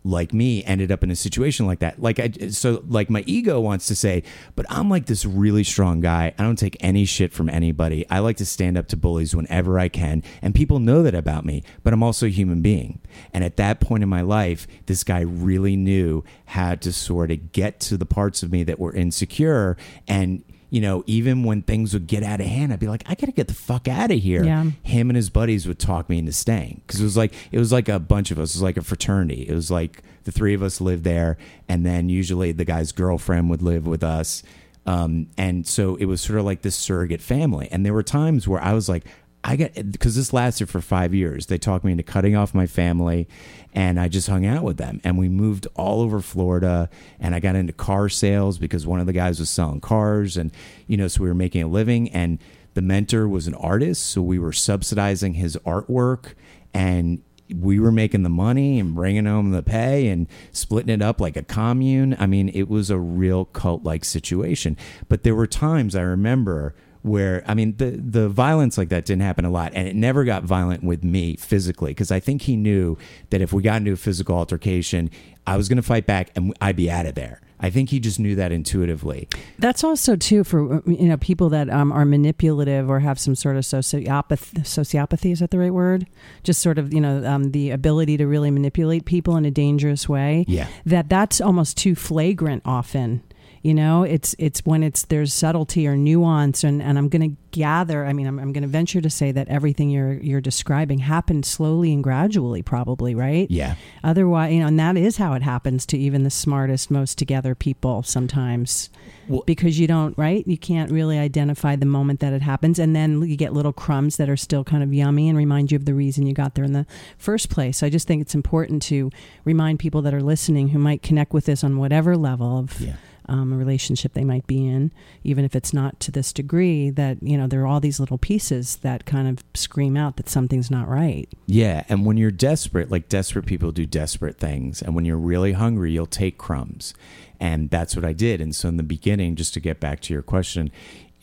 like 0.09 0.33
me 0.33 0.65
ended 0.65 0.91
up 0.91 1.05
in 1.05 1.11
a 1.11 1.17
situation 1.17 1.67
like 1.67 1.81
that. 1.81 2.01
Like 2.01 2.19
I 2.19 2.31
so 2.49 2.83
like 2.89 3.11
my 3.11 3.23
ego 3.27 3.61
wants 3.61 3.87
to 3.89 3.95
say, 3.95 4.23
but 4.57 4.67
I'm 4.71 4.89
like 4.89 5.07
this 5.07 5.25
really 5.25 5.65
strong 5.65 6.01
guy. 6.01 6.35
I 6.39 6.43
don't 6.43 6.59
take 6.59 6.77
any 6.81 7.05
shit 7.05 7.33
from 7.33 7.49
anybody. 7.49 8.07
I 8.11 8.21
like 8.21 8.39
to 8.39 8.47
stand 8.47 8.79
up 8.79 8.89
to 8.89 8.97
bullies 8.97 9.37
whenever 9.37 9.79
I 9.79 9.89
can, 9.89 10.23
and 10.41 10.55
people 10.55 10.79
know 10.79 11.03
that 11.03 11.15
about 11.15 11.45
me, 11.45 11.63
but 11.83 11.93
I'm 11.93 12.03
also 12.03 12.27
a 12.27 12.31
human 12.31 12.63
being. 12.63 13.01
And 13.33 13.45
at 13.45 13.57
that 13.57 13.81
point 13.81 14.03
in 14.03 14.09
my 14.09 14.23
life, 14.23 14.67
this 14.87 15.05
guy 15.05 15.21
really 15.21 15.77
knew 15.77 16.25
how 16.47 16.75
to 16.77 16.93
sort 16.93 17.31
of 17.31 17.53
get 17.53 17.81
to 17.81 17.97
the 17.97 18.07
parts 18.07 18.43
of 18.43 18.51
me 18.51 18.65
that 18.65 18.79
were 18.79 18.95
insecure 18.95 19.77
and 20.07 20.43
you 20.71 20.81
know, 20.81 21.03
even 21.07 21.45
when 21.45 21.63
things 21.63 21.95
would 21.95 22.07
get 22.07 22.23
out 22.23 22.41
of 22.41 22.47
hand, 22.47 22.73
I'd 22.73 22.79
be 22.81 22.89
like, 22.89 23.03
I 23.07 23.15
gotta 23.15 23.33
get 23.33 23.49
the 23.49 23.55
fuck 23.55 23.89
out 23.89 24.11
of 24.11 24.19
here 24.19 24.45
Yeah. 24.45 24.65
him 24.83 25.09
and 25.11 25.17
his 25.17 25.31
buddies 25.31 25.67
would 25.67 25.79
talk 25.79 26.09
me 26.11 26.19
into 26.19 26.33
staying 26.33 26.83
because 26.87 27.01
it 27.01 27.05
was 27.05 27.17
like 27.17 27.33
it 27.53 27.59
was 27.59 27.73
like 27.73 27.89
a 27.89 27.99
bunch 27.99 28.31
of 28.31 28.39
us. 28.39 28.55
It 28.55 28.59
was 28.59 28.63
like 28.63 28.77
a 28.77 28.83
fraternity. 28.83 29.47
It 29.49 29.55
was 29.55 29.71
like 29.71 30.03
the 30.25 30.33
three 30.33 30.53
of 30.55 30.63
us 30.63 30.81
lived 30.81 31.05
there, 31.05 31.39
and 31.69 31.87
then 31.87 32.09
usually 32.11 32.53
the 32.53 32.65
guy's 32.67 32.93
girlfriend 32.93 33.49
would 33.51 33.63
live 33.63 33.87
with 33.87 34.03
us. 34.05 34.43
Um, 34.87 35.27
and 35.37 35.67
so 35.67 35.97
it 35.97 36.07
was 36.07 36.21
sort 36.21 36.39
of 36.39 36.45
like 36.47 36.63
this 36.63 36.77
surrogate 36.77 37.21
family. 37.21 37.69
And 37.71 37.85
there 37.85 37.93
were 37.93 38.03
times 38.03 38.49
where 38.49 38.61
I 38.63 38.73
was 38.73 38.89
like, 38.89 39.05
I 39.49 39.57
got 39.57 39.73
because 39.73 40.15
this 40.15 40.35
lasted 40.35 40.69
for 40.69 40.83
five 40.83 41.15
years. 41.15 41.47
They 41.47 41.57
talked 41.57 41.83
me 41.83 41.93
into 41.93 42.05
cutting 42.05 42.37
off 42.37 42.53
my 42.53 42.67
family, 42.67 43.27
and 43.73 43.99
I 43.99 44.09
just 44.09 44.29
hung 44.29 44.45
out 44.45 44.63
with 44.63 44.77
them. 44.77 45.01
And 45.05 45.17
we 45.17 45.31
moved 45.31 45.67
all 45.75 46.03
over 46.03 46.21
Florida, 46.21 46.91
and 47.19 47.35
I 47.35 47.41
got 47.41 47.57
into 47.57 47.73
car 47.73 48.11
sales 48.11 48.59
because 48.59 48.87
one 48.87 49.01
of 49.01 49.07
the 49.07 49.15
guys 49.15 49.41
was 49.41 49.49
selling 49.49 49.81
cars, 49.81 50.37
and 50.37 50.53
you 50.87 50.99
know, 50.99 51.09
so 51.09 51.23
we 51.23 51.29
were 51.29 51.35
making 51.35 51.63
a 51.63 51.67
living. 51.67 52.11
And 52.11 52.39
the 52.75 52.83
mentor 52.83 53.27
was 53.27 53.47
an 53.47 53.55
artist, 53.55 54.05
so 54.05 54.21
we 54.21 54.39
were 54.39 54.53
subsidizing 54.53 55.33
his 55.33 55.57
artwork, 55.65 56.35
and 56.75 57.23
we 57.51 57.81
were 57.81 57.91
making 57.91 58.25
the 58.25 58.29
money 58.29 58.79
and 58.79 58.95
bringing 58.95 59.25
home 59.25 59.53
the 59.53 59.63
pay 59.63 60.09
and 60.09 60.27
splitting 60.53 60.93
it 60.93 61.01
up 61.01 61.23
like 61.23 61.39
a 61.39 61.43
commune. 61.43 62.15
I 62.19 62.27
mean, 62.27 62.51
it 62.51 62.69
was 62.69 62.91
a 62.91 62.99
real 62.99 63.47
cult 63.47 63.83
like 63.83 64.05
situation. 64.05 64.77
But 65.09 65.23
there 65.23 65.35
were 65.35 65.47
times 65.47 65.97
I 65.97 66.03
remember 66.03 66.75
where 67.03 67.45
I 67.47 67.55
mean 67.55 67.77
the 67.77 67.91
the 67.91 68.29
violence 68.29 68.77
like 68.77 68.89
that 68.89 69.05
didn't 69.05 69.23
happen 69.23 69.45
a 69.45 69.51
lot 69.51 69.73
and 69.75 69.87
it 69.87 69.95
never 69.95 70.25
got 70.25 70.43
violent 70.43 70.83
with 70.83 71.05
me 71.05 71.37
physically 71.37 71.91
because 71.91 72.11
I 72.11 72.21
think 72.21 72.43
he 72.43 72.57
knew 72.57 72.99
that 73.31 73.41
if 73.41 73.53
we 73.53 73.63
got 73.63 73.77
into 73.77 73.93
a 73.93 73.97
physical 73.97 74.37
altercation 74.37 75.11
I 75.47 75.57
was 75.57 75.69
going 75.69 75.77
to 75.77 75.83
fight 75.83 76.07
back 76.07 76.31
and 76.37 76.55
I'd 76.61 76.77
be 76.77 76.91
out 76.91 77.07
of 77.07 77.15
there. 77.15 77.41
I 77.61 77.71
think 77.71 77.91
he 77.91 77.99
just 77.99 78.21
knew 78.21 78.37
that 78.37 78.53
intuitively. 78.53 79.29
That's 79.59 79.83
also 79.83 80.15
too 80.15 80.45
for 80.45 80.83
you 80.87 81.09
know 81.09 81.17
people 81.17 81.49
that 81.49 81.69
um, 81.71 81.91
are 81.91 82.05
manipulative 82.05 82.89
or 82.89 83.01
have 83.01 83.19
some 83.19 83.35
sort 83.35 83.57
of 83.57 83.65
sociopathy. 83.65 84.61
Sociopathy 84.61 85.33
is 85.33 85.41
that 85.41 85.51
the 85.51 85.59
right 85.59 85.75
word? 85.75 86.07
Just 86.45 86.63
sort 86.63 86.79
of 86.79 86.93
you 86.93 87.01
know 87.01 87.25
um, 87.25 87.51
the 87.51 87.71
ability 87.71 88.17
to 88.19 88.27
really 88.27 88.51
manipulate 88.51 89.07
people 89.07 89.37
in 89.37 89.45
a 89.45 89.51
dangerous 89.51 90.09
way. 90.09 90.45
Yeah. 90.47 90.69
That 90.87 91.09
that's 91.09 91.41
almost 91.41 91.77
too 91.77 91.95
flagrant 91.95 92.63
often. 92.65 93.23
You 93.63 93.75
know, 93.75 94.03
it's 94.03 94.35
it's 94.39 94.61
when 94.65 94.83
it's 94.83 95.05
there's 95.07 95.35
subtlety 95.35 95.87
or 95.87 95.97
nuance, 95.97 96.65
and, 96.65 96.83
and 96.83 96.97
I'm 96.99 97.09
going 97.09 97.31
to 97.31 97.37
gather. 97.51 98.05
I 98.05 98.13
mean, 98.13 98.27
I'm, 98.27 98.39
I'm 98.39 98.53
going 98.53 98.63
to 98.63 98.69
venture 98.69 99.01
to 99.01 99.11
say 99.11 99.33
that 99.33 99.49
everything 99.49 99.91
you're 99.91 100.15
you're 100.15 100.41
describing 100.41 101.01
happened 101.01 101.45
slowly 101.45 101.93
and 101.93 102.03
gradually, 102.03 102.63
probably, 102.63 103.15
right? 103.15 103.51
Yeah. 103.51 103.75
Otherwise, 104.05 104.53
you 104.53 104.61
know, 104.61 104.67
and 104.67 104.79
that 104.79 104.97
is 104.97 105.17
how 105.17 105.33
it 105.35 105.43
happens 105.43 105.87
to 105.87 105.99
even 105.99 106.25
the 106.25 106.31
smartest, 106.31 106.91
most 106.91 107.19
together 107.19 107.55
people 107.55 108.03
sometimes. 108.03 108.91
Well- 109.29 109.43
because 109.47 109.79
you 109.79 109.87
don't, 109.87 110.17
right? 110.17 110.47
You 110.47 110.57
can't 110.59 110.91
really 110.91 111.19
identify 111.19 111.77
the 111.77 111.87
moment 111.87 112.21
that 112.21 112.33
it 112.33 112.43
happens. 112.43 112.79
And 112.79 112.95
then 112.95 113.23
you 113.23 113.37
get 113.37 113.53
little 113.53 113.73
crumbs 113.73 114.17
that 114.17 114.29
are 114.29 114.37
still 114.37 114.65
kind 114.65 114.83
of 114.83 114.93
yummy 114.93 115.29
and 115.29 115.37
remind 115.37 115.71
you 115.71 115.77
of 115.77 115.85
the 115.85 115.95
reason 115.95 116.27
you 116.27 116.33
got 116.33 116.55
there 116.55 116.65
in 116.65 116.73
the 116.73 116.87
first 117.19 117.51
place. 117.51 117.79
so 117.79 117.87
I 117.87 117.91
just 117.91 118.07
think 118.07 118.23
it's 118.23 118.35
important 118.35 118.83
to 118.85 119.11
remind 119.45 119.79
people 119.79 120.03
that 120.03 120.15
are 120.15 120.23
listening 120.23 120.69
who 120.69 120.79
might 120.79 121.03
connect 121.03 121.33
with 121.33 121.45
this 121.45 121.63
on 121.63 121.77
whatever 121.79 122.17
level 122.17 122.59
of. 122.59 122.81
Yeah. 122.81 122.97
Um, 123.29 123.53
a 123.53 123.57
relationship 123.57 124.15
they 124.15 124.25
might 124.25 124.47
be 124.47 124.67
in, 124.67 124.91
even 125.23 125.45
if 125.45 125.55
it's 125.55 125.75
not 125.75 126.01
to 126.01 126.11
this 126.11 126.33
degree, 126.33 126.91
that 126.91 127.23
you 127.23 127.37
know, 127.37 127.47
there 127.47 127.61
are 127.63 127.67
all 127.67 127.81
these 127.81 128.01
little 128.01 128.19
pieces 128.19 128.77
that 128.77 129.05
kind 129.05 129.29
of 129.29 129.45
scream 129.55 129.97
out 129.97 130.17
that 130.17 130.29
something's 130.29 130.71
not 130.71 130.89
right. 130.89 131.29
Yeah, 131.47 131.85
and 131.89 132.07
when 132.07 132.17
you're 132.17 132.31
desperate, 132.31 132.91
like 132.91 133.09
desperate 133.09 133.47
people 133.47 133.71
do 133.71 133.87
desperate 133.87 134.39
things, 134.39 134.81
and 134.81 134.95
when 134.95 135.05
you're 135.05 135.19
really 135.19 135.53
hungry, 135.53 135.93
you'll 135.93 136.07
take 136.07 136.39
crumbs. 136.39 136.95
And 137.41 137.71
that's 137.71 137.95
what 137.95 138.05
I 138.05 138.13
did. 138.13 138.41
And 138.41 138.55
so 138.55 138.69
in 138.69 138.79
the 138.79 138.83
beginning, 138.83 139.37
just 139.37 139.55
to 139.55 139.61
get 139.61 139.79
back 139.79 140.01
to 140.01 140.13
your 140.13 140.23
question, 140.23 140.73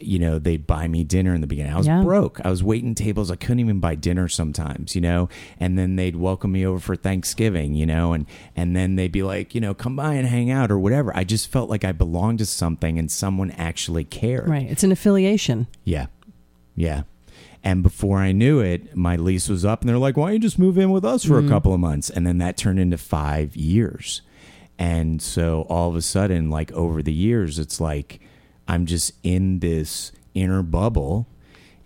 you 0.06 0.20
know, 0.20 0.40
they'd 0.40 0.66
buy 0.68 0.88
me 0.88 1.04
dinner 1.04 1.34
in 1.34 1.42
the 1.42 1.48
beginning. 1.48 1.74
I 1.74 1.78
was 1.78 1.88
Yeah. 1.88 2.04
broke. 2.04 2.40
I 2.44 2.50
was 2.50 2.64
waiting 2.64 2.96
tables. 2.96 3.32
I 3.32 3.36
couldn't 3.36 3.60
even 3.60 3.80
buy 3.80 3.96
dinner 3.96 4.28
sometimes, 4.28 4.96
you 4.96 5.02
know. 5.02 5.30
And 5.60 5.78
then 5.78 5.96
they'd 5.96 6.16
welcome 6.16 6.52
me 6.52 6.66
over 6.66 6.80
for 6.80 6.96
Thanksgiving, 6.96 7.74
you 7.74 7.86
know, 7.86 8.14
and 8.14 8.26
and 8.56 8.76
then 8.76 8.96
they'd 8.96 9.12
be 9.12 9.24
like, 9.24 9.56
you 9.56 9.62
know, 9.62 9.74
come 9.74 9.96
by 9.96 10.14
and 10.14 10.28
hang 10.28 10.52
out 10.52 10.72
or 10.72 10.80
whatever. 10.80 11.16
I 11.16 11.24
just 11.24 11.52
felt 11.52 11.70
like 11.70 11.84
I 11.84 11.92
belonged 11.92 12.40
to 12.40 12.46
something 12.46 12.98
and 13.00 13.12
someone 13.12 13.52
actually 13.52 14.04
cared. 14.04 14.50
Right. 14.50 14.70
It's 14.70 14.84
an 14.84 14.92
affiliation. 14.92 15.68
Yeah. 15.84 16.08
Yeah. 16.76 17.04
And 17.64 17.82
before 17.82 18.20
I 18.20 18.32
knew 18.32 18.60
it, 18.60 18.96
my 18.96 19.16
lease 19.16 19.50
was 19.50 19.66
up 19.66 19.82
and 19.82 19.90
they're 19.90 19.98
like, 19.98 20.16
why 20.16 20.28
don't 20.28 20.34
you 20.34 20.40
just 20.40 20.60
move 20.60 20.78
in 20.78 20.92
with 20.92 21.04
us 21.04 21.26
for 21.26 21.40
a 21.40 21.42
mm-hmm. 21.42 21.50
couple 21.50 21.74
of 21.74 21.80
months? 21.80 22.12
And 22.12 22.26
then 22.26 22.38
that 22.38 22.58
turned 22.58 22.80
into 22.80 22.98
five 22.98 23.56
years. 23.56 24.22
And 24.78 25.20
so 25.22 25.66
all 25.70 25.90
of 25.90 25.96
a 25.96 26.02
sudden, 26.02 26.50
like 26.52 26.72
over 26.74 27.02
the 27.02 27.14
years, 27.14 27.58
it's 27.58 27.82
like 27.82 28.20
I'm 28.68 28.86
just 28.86 29.14
in 29.24 29.60
this 29.60 30.12
inner 30.34 30.64
bubble. 30.64 31.28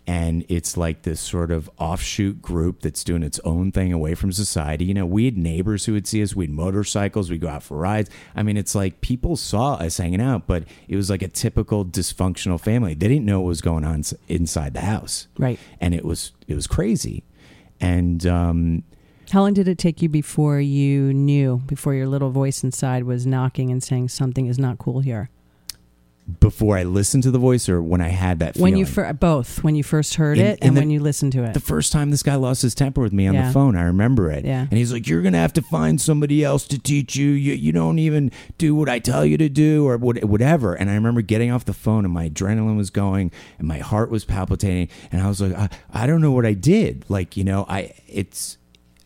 And 0.07 0.43
it's 0.49 0.75
like 0.75 1.03
this 1.03 1.19
sort 1.21 1.51
of 1.51 1.69
offshoot 1.77 2.41
group 2.41 2.81
that's 2.81 3.03
doing 3.03 3.21
its 3.21 3.39
own 3.43 3.71
thing 3.71 3.93
away 3.93 4.15
from 4.15 4.31
society. 4.31 4.85
You 4.85 4.95
know, 4.95 5.05
we 5.05 5.25
had 5.25 5.37
neighbors 5.37 5.85
who 5.85 5.93
would 5.93 6.07
see 6.07 6.23
us. 6.23 6.35
We 6.35 6.45
had 6.45 6.51
motorcycles. 6.51 7.29
We'd 7.29 7.41
go 7.41 7.47
out 7.47 7.61
for 7.61 7.77
rides. 7.77 8.09
I 8.35 8.41
mean, 8.41 8.57
it's 8.57 8.73
like 8.73 9.01
people 9.01 9.35
saw 9.37 9.75
us 9.75 9.97
hanging 9.97 10.19
out, 10.19 10.47
but 10.47 10.63
it 10.87 10.95
was 10.95 11.11
like 11.11 11.21
a 11.21 11.27
typical 11.27 11.85
dysfunctional 11.85 12.59
family. 12.59 12.95
They 12.95 13.07
didn't 13.07 13.25
know 13.25 13.39
what 13.41 13.49
was 13.49 13.61
going 13.61 13.85
on 13.85 14.01
inside 14.27 14.73
the 14.73 14.81
house 14.81 15.27
Right. 15.37 15.59
and 15.79 15.93
it 15.93 16.03
was 16.03 16.31
it 16.47 16.55
was 16.55 16.65
crazy 16.65 17.23
and 17.79 18.25
um 18.25 18.83
How 19.31 19.41
long 19.41 19.53
did 19.53 19.67
it 19.67 19.77
take 19.77 20.01
you 20.01 20.09
before 20.09 20.59
you 20.59 21.13
knew, 21.13 21.61
before 21.67 21.93
your 21.93 22.07
little 22.07 22.31
voice 22.31 22.63
inside 22.63 23.03
was 23.03 23.27
knocking 23.27 23.69
and 23.69 23.83
saying 23.83 24.09
something 24.09 24.47
is 24.47 24.57
not 24.57 24.79
cool 24.79 25.01
here? 25.01 25.29
Before 26.39 26.77
i 26.77 26.83
listened 26.83 27.23
to 27.23 27.31
the 27.31 27.39
voice 27.39 27.67
or 27.69 27.81
when 27.81 28.01
i 28.01 28.09
had 28.09 28.39
that 28.39 28.55
When 28.57 28.75
you 28.77 28.85
fir- 28.85 29.11
both, 29.13 29.63
when 29.63 29.75
you 29.75 29.83
first 29.83 30.15
heard 30.15 30.37
it 30.37 30.59
in 30.59 30.67
and 30.67 30.77
the- 30.77 30.81
when 30.81 30.89
you 30.91 30.99
listened 30.99 31.31
to 31.33 31.43
it. 31.43 31.53
the 31.53 31.59
first 31.59 31.91
time 31.91 32.11
this 32.11 32.23
guy 32.23 32.35
lost 32.35 32.61
his 32.61 32.75
temper 32.75 33.01
with 33.01 33.13
me 33.13 33.25
on 33.27 33.33
Yeah. 33.33 33.47
the 33.47 33.53
phone 33.53 33.75
i 33.75 33.81
remember 33.83 34.29
it. 34.31 34.45
Yeah. 34.45 34.67
and 34.69 34.77
he's 34.77 34.91
like 34.93 35.07
you're 35.07 35.21
gonna 35.21 35.37
have 35.39 35.53
to 35.53 35.61
find 35.61 35.99
somebody 35.99 36.43
else 36.43 36.67
to 36.67 36.77
teach 36.79 37.15
you. 37.15 37.29
You, 37.31 37.53
you 37.53 37.71
don't 37.71 37.99
even 37.99 38.31
do 38.57 38.75
what 38.75 38.89
i 38.89 38.99
tell 38.99 39.25
you 39.25 39.37
to 39.37 39.49
do 39.49 39.87
or 39.87 39.97
what, 39.97 40.23
whatever. 40.23 40.73
And 40.73 40.89
i 40.89 40.93
remember 40.95 41.21
getting 41.21 41.51
off 41.51 41.65
the 41.65 41.73
phone 41.73 42.05
and 42.05 42.13
my 42.13 42.29
adrenaline 42.29 42.77
was 42.77 42.89
going 42.89 43.31
and 43.57 43.67
my 43.67 43.79
heart 43.79 44.11
was 44.11 44.25
palpitating. 44.25 44.89
And 45.11 45.21
i 45.21 45.27
was 45.27 45.41
like 45.41 45.53
i, 45.55 45.69
I 45.91 46.05
don't 46.07 46.21
know 46.21 46.31
what 46.31 46.45
i 46.45 46.53
did. 46.53 47.05
Like 47.09 47.35
you 47.37 47.43
know 47.43 47.65
i 47.67 47.93
it's 48.07 48.57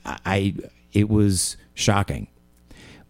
i 0.06 0.56
it 0.92 1.10
was 1.10 1.58
shocking 1.74 2.28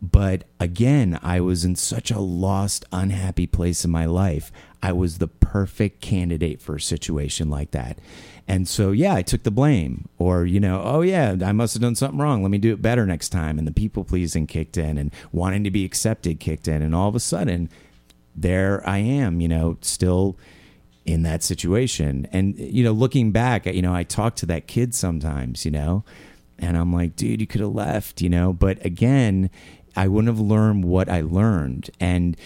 But 0.03 0.43
again, 0.59 1.17
I 1.23 1.39
was 1.39 1.63
in 1.63 1.77
such 1.77 2.11
a 2.11 2.19
lost, 2.19 2.83
unhappy 2.91 3.47
place 3.47 3.85
in 3.85 3.91
my 3.91 4.05
life. 4.05 4.51
I 4.81 4.91
was 4.91 5.17
the 5.17 5.29
perfect 5.29 6.01
candidate 6.01 6.61
for 6.61 6.75
a 6.75 6.81
situation 6.81 7.49
like 7.49 7.71
that. 7.71 7.99
And 8.45 8.67
so, 8.67 8.91
yeah, 8.91 9.15
I 9.15 9.21
took 9.21 9.43
the 9.43 9.49
blame. 9.49 10.09
Or, 10.17 10.45
you 10.45 10.59
know, 10.59 10.81
oh, 10.83 11.03
yeah, 11.03 11.37
I 11.45 11.53
must 11.53 11.73
have 11.73 11.81
done 11.81 11.95
something 11.95 12.19
wrong. 12.19 12.43
Let 12.43 12.51
me 12.51 12.57
do 12.57 12.73
it 12.73 12.81
better 12.81 13.05
next 13.05 13.29
time. 13.29 13.57
And 13.57 13.65
the 13.65 13.71
people 13.71 14.03
pleasing 14.03 14.45
kicked 14.45 14.75
in 14.75 14.97
and 14.97 15.13
wanting 15.31 15.63
to 15.63 15.71
be 15.71 15.85
accepted 15.85 16.41
kicked 16.41 16.67
in. 16.67 16.81
And 16.81 16.93
all 16.93 17.07
of 17.07 17.15
a 17.15 17.21
sudden, 17.21 17.69
there 18.35 18.83
I 18.85 18.97
am, 18.97 19.39
you 19.39 19.47
know, 19.47 19.77
still 19.79 20.37
in 21.05 21.23
that 21.23 21.43
situation. 21.43 22.27
And, 22.33 22.59
you 22.59 22.83
know, 22.83 22.91
looking 22.91 23.31
back, 23.31 23.67
you 23.67 23.81
know, 23.81 23.95
I 23.95 24.03
talk 24.03 24.35
to 24.37 24.45
that 24.47 24.67
kid 24.67 24.93
sometimes, 24.93 25.63
you 25.63 25.71
know, 25.71 26.03
and 26.59 26.77
I'm 26.77 26.91
like, 26.91 27.15
dude, 27.15 27.39
you 27.39 27.47
could 27.47 27.61
have 27.61 27.73
left, 27.73 28.21
you 28.21 28.29
know. 28.29 28.51
But 28.51 28.85
again, 28.85 29.49
I 29.95 30.07
wouldn't 30.07 30.35
have 30.35 30.45
learned 30.45 30.85
what 30.85 31.09
I 31.09 31.21
learned. 31.21 31.89
And 31.99 32.37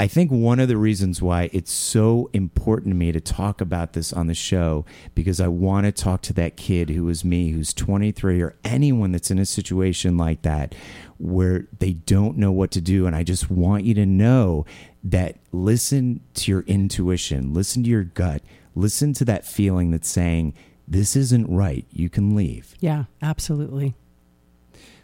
I 0.00 0.06
think 0.06 0.30
one 0.30 0.60
of 0.60 0.68
the 0.68 0.76
reasons 0.76 1.20
why 1.20 1.50
it's 1.52 1.72
so 1.72 2.30
important 2.32 2.92
to 2.92 2.96
me 2.96 3.10
to 3.10 3.20
talk 3.20 3.60
about 3.60 3.94
this 3.94 4.12
on 4.12 4.28
the 4.28 4.34
show 4.34 4.84
because 5.16 5.40
I 5.40 5.48
want 5.48 5.86
to 5.86 5.92
talk 5.92 6.22
to 6.22 6.32
that 6.34 6.56
kid 6.56 6.90
who 6.90 7.08
is 7.08 7.24
me, 7.24 7.50
who's 7.50 7.74
23, 7.74 8.40
or 8.40 8.54
anyone 8.64 9.10
that's 9.10 9.32
in 9.32 9.40
a 9.40 9.46
situation 9.46 10.16
like 10.16 10.42
that 10.42 10.74
where 11.18 11.66
they 11.80 11.94
don't 11.94 12.38
know 12.38 12.52
what 12.52 12.70
to 12.72 12.80
do. 12.80 13.06
And 13.06 13.16
I 13.16 13.24
just 13.24 13.50
want 13.50 13.84
you 13.84 13.94
to 13.94 14.06
know 14.06 14.64
that 15.02 15.36
listen 15.50 16.20
to 16.34 16.52
your 16.52 16.60
intuition, 16.62 17.52
listen 17.52 17.82
to 17.82 17.90
your 17.90 18.04
gut, 18.04 18.42
listen 18.76 19.12
to 19.14 19.24
that 19.24 19.44
feeling 19.44 19.90
that's 19.90 20.08
saying, 20.08 20.54
this 20.86 21.16
isn't 21.16 21.48
right. 21.48 21.84
You 21.90 22.08
can 22.08 22.36
leave. 22.36 22.76
yeah, 22.80 23.04
absolutely. 23.20 23.94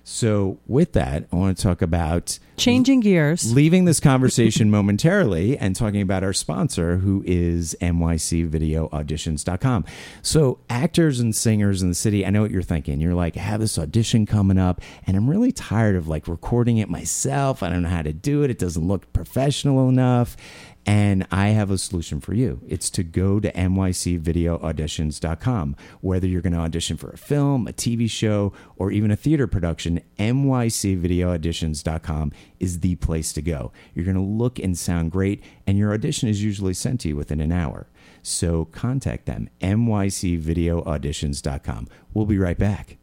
So, 0.06 0.58
with 0.66 0.92
that, 0.92 1.24
I 1.32 1.36
want 1.36 1.56
to 1.56 1.62
talk 1.62 1.80
about 1.80 2.38
Changing 2.58 3.00
gears. 3.00 3.54
leaving 3.54 3.86
this 3.86 4.00
conversation 4.00 4.70
momentarily 4.76 5.56
and 5.56 5.74
talking 5.74 6.02
about 6.02 6.22
our 6.22 6.34
sponsor, 6.34 6.98
who 6.98 7.24
is 7.26 7.74
NYCVideoAuditions.com. 7.80 9.84
So, 10.20 10.58
actors 10.68 11.20
and 11.20 11.34
singers 11.34 11.82
in 11.82 11.88
the 11.88 11.94
city, 11.94 12.26
I 12.26 12.30
know 12.30 12.42
what 12.42 12.50
you're 12.50 12.60
thinking. 12.60 13.00
You're 13.00 13.14
like, 13.14 13.38
I 13.38 13.40
have 13.40 13.60
this 13.60 13.78
audition 13.78 14.26
coming 14.26 14.58
up, 14.58 14.82
and 15.06 15.16
I'm 15.16 15.28
really 15.28 15.52
tired 15.52 15.96
of 15.96 16.06
like 16.06 16.28
recording 16.28 16.76
it 16.76 16.90
myself. 16.90 17.62
I 17.62 17.70
don't 17.70 17.82
know 17.82 17.88
how 17.88 18.02
to 18.02 18.12
do 18.12 18.42
it. 18.42 18.50
It 18.50 18.58
doesn't 18.58 18.86
look 18.86 19.10
professional 19.14 19.88
enough. 19.88 20.36
And 20.86 21.26
I 21.30 21.48
have 21.48 21.70
a 21.70 21.78
solution 21.78 22.20
for 22.20 22.34
you. 22.34 22.60
It's 22.68 22.90
to 22.90 23.02
go 23.02 23.40
to 23.40 23.50
nycvideoauditions.com. 23.50 25.76
Whether 26.02 26.26
you're 26.26 26.42
going 26.42 26.52
to 26.52 26.58
audition 26.58 26.98
for 26.98 27.08
a 27.10 27.16
film, 27.16 27.66
a 27.66 27.72
TV 27.72 28.10
show, 28.10 28.52
or 28.76 28.90
even 28.90 29.10
a 29.10 29.16
theater 29.16 29.46
production, 29.46 30.02
nycvideoauditions.com 30.18 32.32
is 32.60 32.80
the 32.80 32.96
place 32.96 33.32
to 33.32 33.40
go. 33.40 33.72
You're 33.94 34.04
going 34.04 34.14
to 34.16 34.22
look 34.22 34.58
and 34.58 34.76
sound 34.76 35.10
great, 35.10 35.42
and 35.66 35.78
your 35.78 35.94
audition 35.94 36.28
is 36.28 36.44
usually 36.44 36.74
sent 36.74 37.00
to 37.00 37.08
you 37.08 37.16
within 37.16 37.40
an 37.40 37.52
hour. 37.52 37.86
So 38.22 38.66
contact 38.66 39.24
them, 39.26 39.48
nycvideoauditions.com. 39.60 41.88
We'll 42.12 42.26
be 42.26 42.38
right 42.38 42.58
back. 42.58 42.98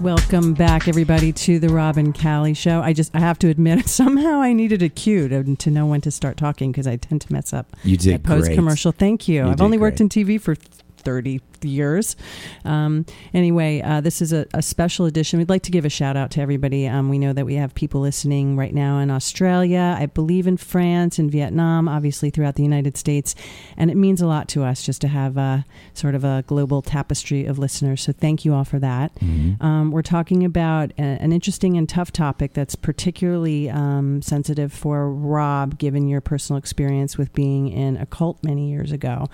Welcome 0.00 0.54
back, 0.54 0.88
everybody, 0.88 1.30
to 1.30 1.58
the 1.58 1.68
Rob 1.68 1.98
and 1.98 2.18
Callie 2.18 2.54
Show. 2.54 2.80
I 2.80 2.94
just, 2.94 3.14
I 3.14 3.18
have 3.20 3.38
to 3.40 3.48
admit, 3.48 3.86
somehow 3.88 4.40
I 4.40 4.54
needed 4.54 4.82
a 4.82 4.88
cue 4.88 5.28
to, 5.28 5.56
to 5.56 5.70
know 5.70 5.84
when 5.84 6.00
to 6.00 6.10
start 6.10 6.38
talking 6.38 6.72
because 6.72 6.86
I 6.86 6.96
tend 6.96 7.20
to 7.20 7.32
mess 7.32 7.52
up. 7.52 7.76
You 7.84 7.98
did 7.98 8.24
post 8.24 8.50
commercial. 8.52 8.92
Thank 8.92 9.28
you. 9.28 9.44
You 9.44 9.50
I've 9.50 9.60
only 9.60 9.76
worked 9.76 10.00
in 10.00 10.08
TV 10.08 10.40
for 10.40 10.54
30 10.54 11.42
years. 11.64 12.16
Um, 12.64 13.06
anyway, 13.34 13.80
uh, 13.80 14.00
this 14.00 14.22
is 14.22 14.32
a, 14.32 14.46
a 14.54 14.62
special 14.62 15.06
edition. 15.06 15.38
We'd 15.38 15.48
like 15.48 15.62
to 15.62 15.70
give 15.70 15.84
a 15.84 15.90
shout 15.90 16.16
out 16.16 16.30
to 16.32 16.40
everybody. 16.40 16.86
Um, 16.86 17.08
we 17.08 17.18
know 17.18 17.32
that 17.32 17.46
we 17.46 17.54
have 17.54 17.74
people 17.74 18.00
listening 18.00 18.56
right 18.56 18.74
now 18.74 18.98
in 18.98 19.10
Australia, 19.10 19.96
I 19.98 20.06
believe 20.06 20.46
in 20.46 20.56
France, 20.56 21.18
in 21.18 21.30
Vietnam, 21.30 21.88
obviously 21.88 22.30
throughout 22.30 22.54
the 22.54 22.62
United 22.62 22.96
States. 22.96 23.34
And 23.76 23.90
it 23.90 23.96
means 23.96 24.20
a 24.20 24.26
lot 24.26 24.48
to 24.48 24.64
us 24.64 24.82
just 24.82 25.00
to 25.02 25.08
have 25.08 25.36
a, 25.36 25.64
sort 25.94 26.14
of 26.14 26.24
a 26.24 26.44
global 26.46 26.82
tapestry 26.82 27.46
of 27.46 27.58
listeners. 27.58 28.02
So 28.02 28.12
thank 28.12 28.44
you 28.44 28.54
all 28.54 28.64
for 28.64 28.78
that. 28.78 29.12
Um, 29.60 29.90
we're 29.90 30.02
talking 30.02 30.44
about 30.44 30.92
a, 30.98 31.02
an 31.02 31.32
interesting 31.32 31.76
and 31.76 31.88
tough 31.88 32.12
topic 32.12 32.54
that's 32.54 32.74
particularly 32.74 33.68
um, 33.70 34.22
sensitive 34.22 34.72
for 34.72 35.10
Rob, 35.12 35.78
given 35.78 36.08
your 36.08 36.20
personal 36.20 36.58
experience 36.58 37.18
with 37.18 37.32
being 37.32 37.68
in 37.68 37.96
a 37.96 38.06
cult 38.06 38.42
many 38.42 38.70
years 38.70 38.92
ago. 38.92 39.28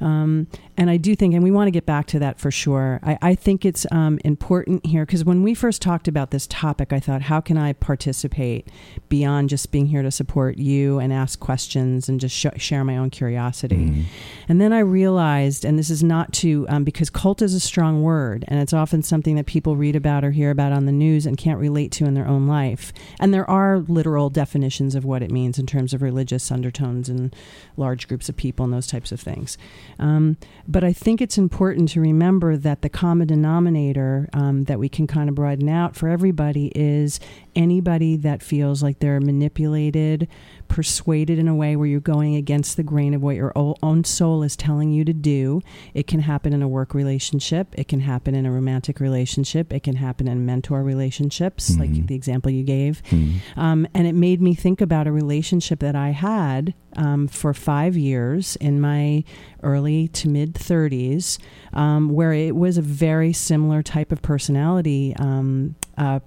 Um, 0.00 0.46
and 0.76 0.90
I 0.90 0.96
do 0.96 1.16
think, 1.16 1.34
and 1.34 1.42
we 1.42 1.50
want 1.58 1.66
to 1.66 1.72
get 1.72 1.84
back 1.84 2.06
to 2.06 2.18
that 2.20 2.38
for 2.38 2.50
sure. 2.50 3.00
I, 3.02 3.18
I 3.20 3.34
think 3.34 3.64
it's 3.64 3.86
um, 3.92 4.18
important 4.24 4.86
here 4.86 5.04
because 5.04 5.24
when 5.24 5.42
we 5.42 5.52
first 5.52 5.82
talked 5.82 6.08
about 6.08 6.30
this 6.30 6.46
topic, 6.46 6.92
I 6.92 7.00
thought, 7.00 7.22
how 7.22 7.40
can 7.40 7.58
I 7.58 7.74
participate 7.74 8.68
beyond 9.08 9.50
just 9.50 9.70
being 9.70 9.86
here 9.86 10.02
to 10.02 10.10
support 10.10 10.56
you 10.56 10.98
and 10.98 11.12
ask 11.12 11.38
questions 11.38 12.08
and 12.08 12.20
just 12.20 12.34
sh- 12.34 12.46
share 12.56 12.84
my 12.84 12.96
own 12.96 13.10
curiosity? 13.10 14.06
And 14.48 14.60
then 14.60 14.72
I 14.72 14.78
realized, 14.78 15.64
and 15.64 15.78
this 15.78 15.90
is 15.90 16.02
not 16.02 16.32
to, 16.34 16.64
um, 16.68 16.84
because 16.84 17.10
cult 17.10 17.42
is 17.42 17.52
a 17.54 17.60
strong 17.60 18.02
word, 18.02 18.44
and 18.48 18.60
it's 18.60 18.72
often 18.72 19.02
something 19.02 19.36
that 19.36 19.46
people 19.46 19.76
read 19.76 19.96
about 19.96 20.24
or 20.24 20.30
hear 20.30 20.50
about 20.50 20.72
on 20.72 20.86
the 20.86 20.92
news 20.92 21.26
and 21.26 21.36
can't 21.36 21.58
relate 21.58 21.92
to 21.92 22.06
in 22.06 22.14
their 22.14 22.26
own 22.26 22.46
life. 22.46 22.92
And 23.20 23.34
there 23.34 23.48
are 23.50 23.80
literal 23.80 24.30
definitions 24.30 24.94
of 24.94 25.04
what 25.04 25.22
it 25.22 25.30
means 25.30 25.58
in 25.58 25.66
terms 25.66 25.92
of 25.92 26.00
religious 26.00 26.50
undertones 26.50 27.08
and 27.08 27.34
large 27.76 28.08
groups 28.08 28.28
of 28.28 28.36
people 28.36 28.64
and 28.64 28.72
those 28.72 28.86
types 28.86 29.12
of 29.12 29.20
things. 29.20 29.58
Um, 29.98 30.36
but 30.66 30.84
I 30.84 30.92
think 30.92 31.20
it's 31.20 31.36
important 31.36 31.47
to 31.86 32.00
remember 32.00 32.56
that 32.56 32.82
the 32.82 32.88
common 32.88 33.26
denominator 33.26 34.28
um, 34.32 34.64
that 34.64 34.78
we 34.78 34.88
can 34.88 35.06
kind 35.06 35.28
of 35.28 35.34
broaden 35.34 35.68
out 35.68 35.96
for 35.96 36.08
everybody 36.08 36.72
is 36.74 37.20
anybody 37.54 38.16
that 38.16 38.42
feels 38.42 38.82
like 38.82 38.98
they're 38.98 39.20
manipulated, 39.20 40.28
persuaded 40.68 41.38
in 41.38 41.48
a 41.48 41.54
way 41.54 41.74
where 41.76 41.86
you're 41.86 42.00
going 42.00 42.36
against 42.36 42.76
the 42.76 42.82
grain 42.82 43.14
of 43.14 43.22
what 43.22 43.36
your 43.36 43.52
own 43.56 44.04
soul 44.04 44.42
is 44.42 44.56
telling 44.56 44.92
you 44.92 45.04
to 45.04 45.12
do. 45.12 45.60
It 45.94 46.06
can 46.06 46.20
happen 46.20 46.52
in 46.52 46.62
a 46.62 46.68
work 46.68 46.94
relationship. 46.94 47.74
It 47.78 47.88
can 47.88 48.00
happen 48.00 48.34
in 48.34 48.46
a 48.46 48.52
romantic 48.52 49.00
relationship. 49.00 49.72
It 49.72 49.82
can 49.82 49.96
happen 49.96 50.28
in 50.28 50.44
mentor 50.46 50.82
relationships, 50.82 51.70
Mhm. 51.70 51.78
like 51.80 52.06
the 52.06 52.14
example 52.14 52.50
you 52.50 52.62
gave. 52.64 53.02
Mhm. 53.10 53.34
Um, 53.56 53.86
and 53.94 54.06
it 54.06 54.14
made 54.14 54.40
me 54.40 54.54
think 54.54 54.80
about 54.80 55.06
a 55.06 55.12
relationship 55.12 55.80
that 55.80 55.96
I 55.96 56.10
had 56.10 56.74
um, 56.96 57.28
for 57.28 57.54
five 57.54 57.96
years 57.96 58.56
in 58.56 58.80
my 58.80 59.22
early 59.62 60.08
to 60.08 60.28
mid 60.28 60.54
30s, 60.54 61.38
um, 61.72 62.08
where 62.08 62.32
it 62.32 62.56
was 62.56 62.76
a 62.78 62.82
very 62.82 63.32
similar 63.32 63.82
type 63.82 64.10
of 64.10 64.20
personality 64.22 65.14
um, 65.18 65.76
uh, 65.96 66.18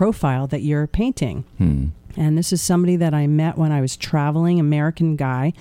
profile 0.00 0.46
that 0.46 0.62
you're 0.62 0.86
painting. 0.86 1.44
Hmm. 1.58 1.88
And 2.16 2.38
this 2.38 2.54
is 2.54 2.62
somebody 2.62 2.96
that 2.96 3.12
I 3.12 3.26
met 3.26 3.58
when 3.58 3.70
I 3.70 3.82
was 3.82 3.98
traveling, 3.98 4.58
American 4.58 5.14
guy 5.14 5.52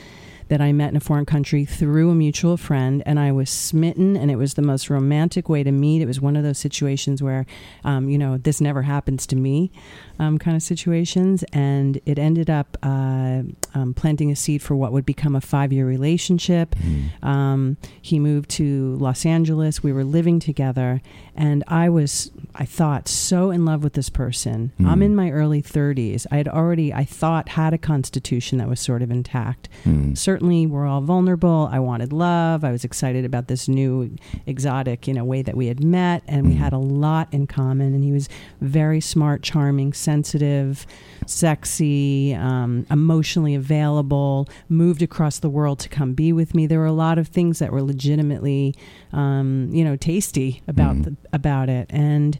that 0.48 0.62
I 0.62 0.72
met 0.72 0.92
in 0.92 0.96
a 0.96 1.02
foreign 1.02 1.26
country 1.26 1.66
through 1.66 2.10
a 2.10 2.16
mutual 2.16 2.56
friend, 2.56 3.04
and 3.06 3.20
I 3.20 3.34
was 3.34 3.50
smitten, 3.50 4.16
and 4.16 4.32
it 4.32 4.38
was 4.38 4.54
the 4.54 4.62
most 4.62 4.90
romantic 4.90 5.50
way 5.50 5.62
to 5.64 5.74
meet. 5.74 6.02
It 6.02 6.06
was 6.06 6.22
one 6.22 6.38
of 6.38 6.44
those 6.44 6.58
situations 6.58 7.22
where, 7.22 7.46
um, 7.84 8.08
you 8.08 8.18
know, 8.18 8.38
this 8.38 8.62
never 8.62 8.84
happens 8.84 9.28
to 9.28 9.36
me, 9.36 9.74
um, 10.20 10.38
kind 10.38 10.56
of 10.56 10.62
situations, 10.64 11.44
and 11.54 12.00
it 12.06 12.20
ended 12.20 12.50
up 12.50 12.78
uh, 12.84 13.42
um, 13.74 13.94
planting 13.96 14.32
a 14.32 14.36
seed 14.36 14.62
for 14.62 14.76
what 14.76 14.92
would 14.92 15.06
become 15.06 15.36
a 15.36 15.42
five-year 15.42 15.86
relationship. 15.88 16.76
Hmm. 16.76 17.28
Um, 17.28 17.78
he 18.02 18.20
moved 18.20 18.50
to 18.52 18.96
Los 18.98 19.26
Angeles. 19.26 19.82
We 19.82 19.94
were 19.94 20.04
living 20.04 20.40
together, 20.40 21.02
and 21.36 21.64
I 21.68 21.90
was, 21.90 22.32
I 22.56 22.66
thought, 22.66 23.08
so 23.08 23.50
in 23.52 23.66
love 23.66 23.84
with 23.84 23.94
this 23.94 24.10
person. 24.10 24.72
I'm 24.80 25.00
Mm. 25.00 25.04
in 25.04 25.16
my 25.16 25.32
early 25.32 25.62
30s. 25.62 26.26
I 26.32 26.38
had 26.38 26.48
already, 26.48 26.94
I 26.94 27.06
thought, 27.06 27.50
had 27.50 27.74
a 27.74 27.78
constitution 27.78 28.58
that 28.58 28.68
was 28.68 28.80
sort 28.80 29.02
of 29.02 29.10
intact. 29.12 29.70
Hmm. 29.84 30.14
Certainly, 30.16 30.68
we're 30.68 30.86
all 30.86 31.02
vulnerable. 31.02 31.70
I 31.72 31.80
wanted 31.80 32.12
love. 32.12 32.64
I 32.64 32.72
was 32.72 32.84
excited 32.84 33.24
about 33.24 33.48
this 33.48 33.68
new 33.70 34.16
exotic, 34.46 35.08
you 35.08 35.14
know, 35.14 35.24
way 35.24 35.42
that 35.42 35.56
we 35.56 35.68
had 35.68 35.84
met, 35.84 36.24
and 36.28 36.46
we 36.48 36.54
Mm. 36.56 36.58
had 36.58 36.74
a 36.74 36.78
lot 36.78 37.28
in 37.32 37.48
common. 37.48 37.94
And 37.94 38.04
he 38.04 38.12
was 38.12 38.28
very 38.62 39.00
smart, 39.00 39.42
charming, 39.44 39.94
sensitive, 40.10 40.88
sexy, 41.28 42.34
um, 42.34 42.86
emotionally 42.90 43.54
available. 43.56 44.48
Moved 44.68 45.02
across 45.02 45.40
the 45.40 45.50
world 45.50 45.78
to 45.80 45.90
come 45.90 46.14
be 46.14 46.34
with 46.34 46.56
me. 46.56 46.66
There 46.68 46.80
were 46.80 46.86
a 46.86 47.02
lot 47.08 47.18
of 47.20 47.28
things 47.28 47.60
that 47.60 47.72
were 47.72 47.84
legitimately, 47.84 48.74
um, 49.14 49.70
you 49.72 49.84
know, 49.84 49.96
tasty 49.96 50.62
about 50.68 50.96
Mm. 50.96 51.04
the, 51.06 51.16
about 51.32 51.70
it, 51.70 51.86
and 51.92 52.40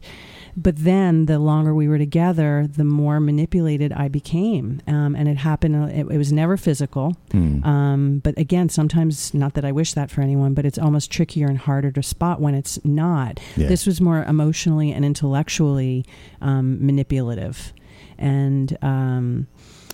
but 0.56 0.76
then 0.76 1.26
the 1.26 1.38
longer 1.38 1.74
we 1.74 1.88
were 1.88 1.98
together, 1.98 2.66
the 2.68 2.84
more 2.84 3.20
manipulated 3.20 3.92
I 3.92 4.08
became, 4.08 4.80
um, 4.86 5.14
and 5.14 5.28
it 5.28 5.38
happened. 5.38 5.76
uh, 5.76 5.86
It, 5.86 6.06
it 6.10 6.18
was 6.18 6.32
never 6.32 6.56
physical, 6.56 7.16
Hmm. 7.32 7.64
um, 7.64 8.18
but 8.24 8.36
again, 8.38 8.68
sometimes 8.68 9.32
not 9.34 9.54
that 9.54 9.64
I 9.64 9.72
wish 9.72 9.94
that 9.94 10.10
for 10.10 10.20
anyone, 10.22 10.54
but 10.54 10.64
it's 10.64 10.78
almost 10.78 11.10
trickier 11.10 11.46
and 11.46 11.58
harder 11.58 11.90
to 11.92 12.02
spot 12.02 12.40
when 12.40 12.54
it's 12.54 12.78
not. 12.84 13.40
Yeah. 13.56 13.68
This 13.68 13.86
was 13.86 14.00
more 14.00 14.22
emotionally 14.24 14.92
and 14.92 15.04
intellectually 15.04 16.04
um, 16.40 16.84
manipulative, 16.84 17.72
and. 18.18 18.76
Um, 18.82 19.46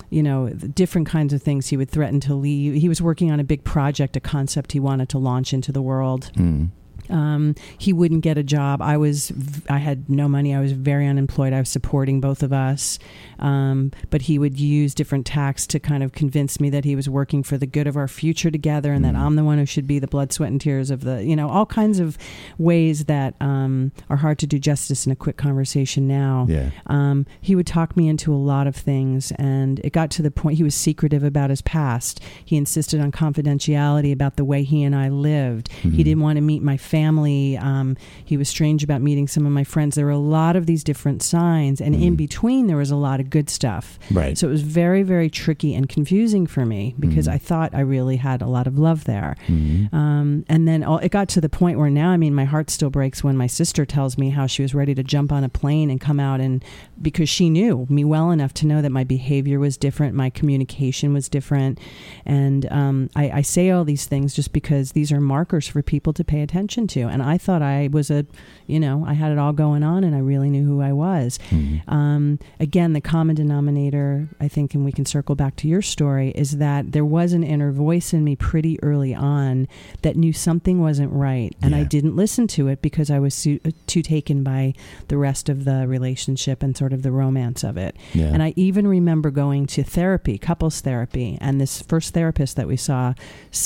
you 0.09 0.23
know, 0.23 0.47
the 0.47 0.69
different 0.69 1.05
kinds 1.05 1.33
of 1.33 1.41
things 1.43 1.67
he 1.67 1.75
would 1.75 1.89
threaten 1.91 2.21
to 2.21 2.33
leave. 2.33 2.75
He 2.75 2.87
was 2.87 3.01
working 3.01 3.29
on 3.29 3.41
a 3.41 3.43
big 3.43 3.65
project, 3.65 4.15
a 4.15 4.21
concept 4.21 4.71
he 4.71 4.79
wanted 4.79 5.09
to 5.09 5.17
launch 5.17 5.51
into 5.53 5.73
the 5.73 5.81
world. 5.81 6.31
Hmm. 6.35 6.67
Um, 7.09 7.55
he 7.77 7.93
wouldn't 7.93 8.21
get 8.21 8.37
a 8.37 8.43
job. 8.43 8.81
I 8.81 8.97
was, 8.97 9.31
I 9.69 9.77
had 9.77 10.09
no 10.09 10.27
money. 10.27 10.53
I 10.53 10.59
was 10.59 10.71
very 10.73 11.07
unemployed. 11.07 11.53
I 11.53 11.59
was 11.59 11.69
supporting 11.69 12.19
both 12.21 12.43
of 12.43 12.51
us. 12.53 12.99
Um, 13.39 13.91
but 14.09 14.23
he 14.23 14.39
would 14.39 14.59
use 14.59 14.95
different 14.95 15.25
tacks 15.25 15.67
to 15.67 15.79
kind 15.79 16.01
of 16.03 16.11
convince 16.11 16.59
me 16.59 16.69
that 16.71 16.85
he 16.85 16.95
was 16.95 17.07
working 17.07 17.43
for 17.43 17.57
the 17.57 17.67
good 17.67 17.85
of 17.87 17.95
our 17.95 18.07
future 18.07 18.49
together 18.49 18.91
and 18.93 19.05
that 19.05 19.13
Mhm. 19.13 19.19
I'm 19.19 19.35
the 19.35 19.43
one 19.43 19.59
who 19.59 19.65
should 19.65 19.85
be 19.87 19.99
the 19.99 20.07
blood, 20.07 20.33
sweat, 20.33 20.49
and 20.51 20.59
tears 20.59 20.89
of 20.89 21.01
the, 21.01 21.23
you 21.23 21.35
know, 21.35 21.47
all 21.49 21.65
kinds 21.67 21.99
of 21.99 22.17
ways 22.57 23.05
that 23.05 23.35
um, 23.39 23.91
are 24.09 24.17
hard 24.17 24.39
to 24.39 24.47
do 24.47 24.57
justice 24.57 25.05
in 25.05 25.11
a 25.11 25.15
quick 25.15 25.37
conversation 25.37 26.07
now. 26.07 26.47
Yeah. 26.49 26.71
Um, 26.87 27.25
he 27.39 27.55
would 27.55 27.67
talk 27.67 27.95
me 27.95 28.07
into 28.07 28.33
a 28.33 28.37
lot 28.37 28.65
of 28.65 28.75
things, 28.75 29.31
and 29.33 29.79
it 29.83 29.93
got 29.93 30.09
to 30.11 30.21
the 30.23 30.31
point 30.31 30.57
he 30.57 30.63
was 30.63 30.73
secretive 30.75 31.23
about 31.23 31.49
his 31.51 31.61
past. 31.61 32.19
He 32.43 32.57
insisted 32.57 32.99
on 32.99 33.11
confidentiality 33.11 34.11
about 34.11 34.35
the 34.37 34.45
way 34.45 34.63
he 34.63 34.83
and 34.83 34.95
I 34.95 35.09
lived. 35.09 35.69
He 35.83 35.89
Mhm. 35.89 35.97
didn't 35.97 36.21
want 36.21 36.37
to 36.37 36.41
meet 36.41 36.63
my 36.63 36.75
family. 36.77 36.96
Um, 37.05 37.95
he 38.25 38.37
was 38.37 38.49
strange 38.49 38.83
about 38.83 39.01
meeting 39.01 39.27
some 39.27 39.45
of 39.45 39.51
my 39.51 39.63
friends. 39.63 39.95
There 39.95 40.05
were 40.05 40.11
a 40.11 40.17
lot 40.17 40.55
of 40.55 40.65
these 40.65 40.83
different 40.83 41.21
signs, 41.23 41.79
and 41.81 41.95
in 41.95 42.13
Mhm. 42.13 42.17
between, 42.17 42.67
there 42.67 42.77
was 42.77 42.91
a 42.91 42.95
lot 42.95 43.19
of 43.19 43.29
good 43.29 43.49
stuff. 43.49 43.99
Right. 44.11 44.37
So 44.37 44.47
it 44.47 44.51
was 44.51 44.61
very, 44.61 45.03
very 45.03 45.29
tricky 45.29 45.73
and 45.75 45.87
confusing 45.87 46.47
for 46.47 46.65
me 46.65 46.95
because 46.99 47.27
Mhm. 47.27 47.33
I 47.33 47.37
thought 47.37 47.75
I 47.75 47.81
really 47.81 48.17
had 48.17 48.41
a 48.41 48.47
lot 48.47 48.67
of 48.67 48.77
love 48.77 49.05
there. 49.05 49.35
Hmm. 49.47 49.85
Um, 49.95 50.45
and 50.49 50.67
then 50.67 50.83
all, 50.83 50.97
it 50.99 51.11
got 51.11 51.27
to 51.29 51.41
the 51.41 51.49
point 51.49 51.77
where 51.77 51.89
now, 51.89 52.09
I 52.09 52.17
mean, 52.17 52.33
my 52.33 52.45
heart 52.45 52.69
still 52.69 52.89
breaks 52.89 53.23
when 53.23 53.37
my 53.37 53.47
sister 53.47 53.85
tells 53.85 54.17
me 54.17 54.29
how 54.29 54.47
she 54.47 54.61
was 54.61 54.73
ready 54.73 54.93
to 54.95 55.03
jump 55.03 55.31
on 55.31 55.43
a 55.43 55.49
plane 55.49 55.89
and 55.89 55.99
come 56.01 56.19
out, 56.19 56.39
and 56.41 56.63
because 57.01 57.29
she 57.29 57.49
knew 57.49 57.85
me 57.89 58.03
well 58.03 58.31
enough 58.31 58.53
to 58.55 58.67
know 58.67 58.81
that 58.81 58.91
my 58.91 59.03
behavior 59.03 59.59
was 59.59 59.77
different, 59.77 60.15
my 60.15 60.29
communication 60.29 61.13
was 61.13 61.29
different, 61.29 61.79
and 62.25 62.65
um, 62.71 63.09
I, 63.15 63.29
I 63.31 63.41
say 63.41 63.69
all 63.69 63.85
these 63.85 64.05
things 64.05 64.33
just 64.33 64.51
because 64.53 64.91
these 64.93 65.11
are 65.11 65.21
markers 65.21 65.67
for 65.67 65.81
people 65.81 66.13
to 66.13 66.23
pay 66.23 66.41
attention 66.41 66.86
to. 66.87 67.01
And 67.01 67.21
I 67.23 67.37
thought 67.37 67.61
I 67.61 67.89
was 67.91 68.09
a, 68.11 68.25
you 68.65 68.79
know, 68.79 69.05
I 69.07 69.13
had 69.13 69.31
it 69.31 69.37
all 69.37 69.53
going 69.53 69.83
on, 69.83 70.03
and 70.03 70.15
I 70.15 70.19
really 70.19 70.49
knew 70.49 70.65
who 70.65 70.81
I 70.81 70.93
was. 70.93 71.39
Hmm. 71.49 71.77
Um, 71.87 72.39
again, 72.59 72.93
the 72.93 73.01
common 73.01 73.35
denominator, 73.35 74.29
I 74.39 74.47
think, 74.47 74.75
and 74.75 74.83
we 74.83 74.91
can 74.91 75.05
circle 75.05 75.35
back 75.35 75.55
to 75.57 75.67
your 75.67 75.81
story, 75.81 76.31
is 76.31 76.57
that 76.57 76.91
there 76.91 77.05
was 77.05 77.33
an 77.33 77.43
inner 77.43 77.71
voice 77.71 78.13
in 78.13 78.23
me 78.23 78.35
pretty 78.35 78.81
early 78.83 79.15
on 79.15 79.67
that 80.01 80.15
knew 80.15 80.33
something 80.33 80.81
wasn't 80.81 81.11
right. 81.13 81.55
And 81.61 81.73
I 81.73 81.83
didn't 81.83 82.15
listen 82.15 82.47
to 82.47 82.67
it 82.67 82.81
because 82.81 83.09
I 83.09 83.19
was 83.19 83.33
su- 83.33 83.59
too 83.87 84.01
taken 84.01 84.43
by 84.43 84.73
the 85.07 85.17
rest 85.17 85.49
of 85.49 85.65
the 85.65 85.87
relationship 85.87 86.61
and 86.61 86.77
sort 86.77 86.93
of 86.93 87.03
the 87.03 87.11
romance 87.11 87.63
of 87.63 87.77
it. 87.77 87.95
Yeah. 88.13 88.27
And 88.27 88.43
I 88.43 88.53
even 88.55 88.87
remember 88.87 89.31
going 89.31 89.65
to 89.67 89.83
therapy, 89.83 90.37
couples 90.37 90.81
therapy, 90.81 91.37
and 91.41 91.59
this 91.59 91.81
first 91.81 92.13
therapist 92.13 92.55
that 92.57 92.67
we 92.67 92.77
saw, 92.77 93.13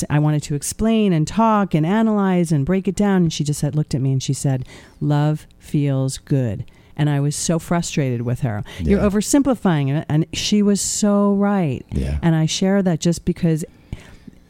I 0.08 0.18
wanted 0.18 0.42
to 0.44 0.54
explain 0.54 1.12
and 1.12 1.26
talk 1.26 1.74
and 1.74 1.84
analyze 1.84 2.52
and 2.52 2.64
break 2.64 2.88
it 2.88 2.94
down, 2.94 3.11
and 3.16 3.32
she 3.32 3.44
just 3.44 3.60
said, 3.60 3.74
looked 3.74 3.94
at 3.94 4.00
me 4.00 4.12
and 4.12 4.22
she 4.22 4.32
said, 4.32 4.64
"Love 5.00 5.46
feels 5.58 6.16
good." 6.18 6.64
And 6.96 7.08
I 7.10 7.20
was 7.20 7.34
so 7.36 7.58
frustrated 7.58 8.22
with 8.22 8.40
her. 8.40 8.62
You're 8.80 9.00
oversimplifying 9.00 9.94
it, 9.96 10.06
and 10.08 10.26
she 10.34 10.62
was 10.62 10.80
so 10.80 11.32
right. 11.34 11.84
yeah. 11.90 12.18
And 12.22 12.34
I 12.34 12.46
share 12.46 12.82
that 12.82 13.00
just 13.00 13.24
because 13.24 13.64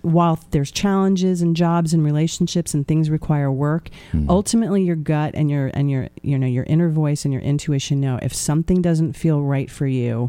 while 0.02 0.40
there's 0.50 0.72
challenges 0.72 1.42
and 1.42 1.54
jobs 1.54 1.94
and 1.94 2.04
relationships 2.04 2.74
and 2.74 2.86
things 2.88 3.08
require 3.08 3.52
work, 3.52 3.88
Hmm. 4.10 4.28
ultimately 4.28 4.82
your 4.82 4.96
gut 4.96 5.30
and 5.34 5.48
your 5.48 5.70
and 5.74 5.88
your 5.90 6.08
you 6.22 6.36
know 6.36 6.46
your 6.48 6.64
inner 6.64 6.88
voice 6.90 7.24
and 7.24 7.32
your 7.32 7.42
intuition 7.42 8.00
know 8.00 8.18
if 8.20 8.34
something 8.34 8.82
doesn't 8.82 9.12
feel 9.12 9.40
right 9.40 9.70
for 9.70 9.86
you, 9.86 10.28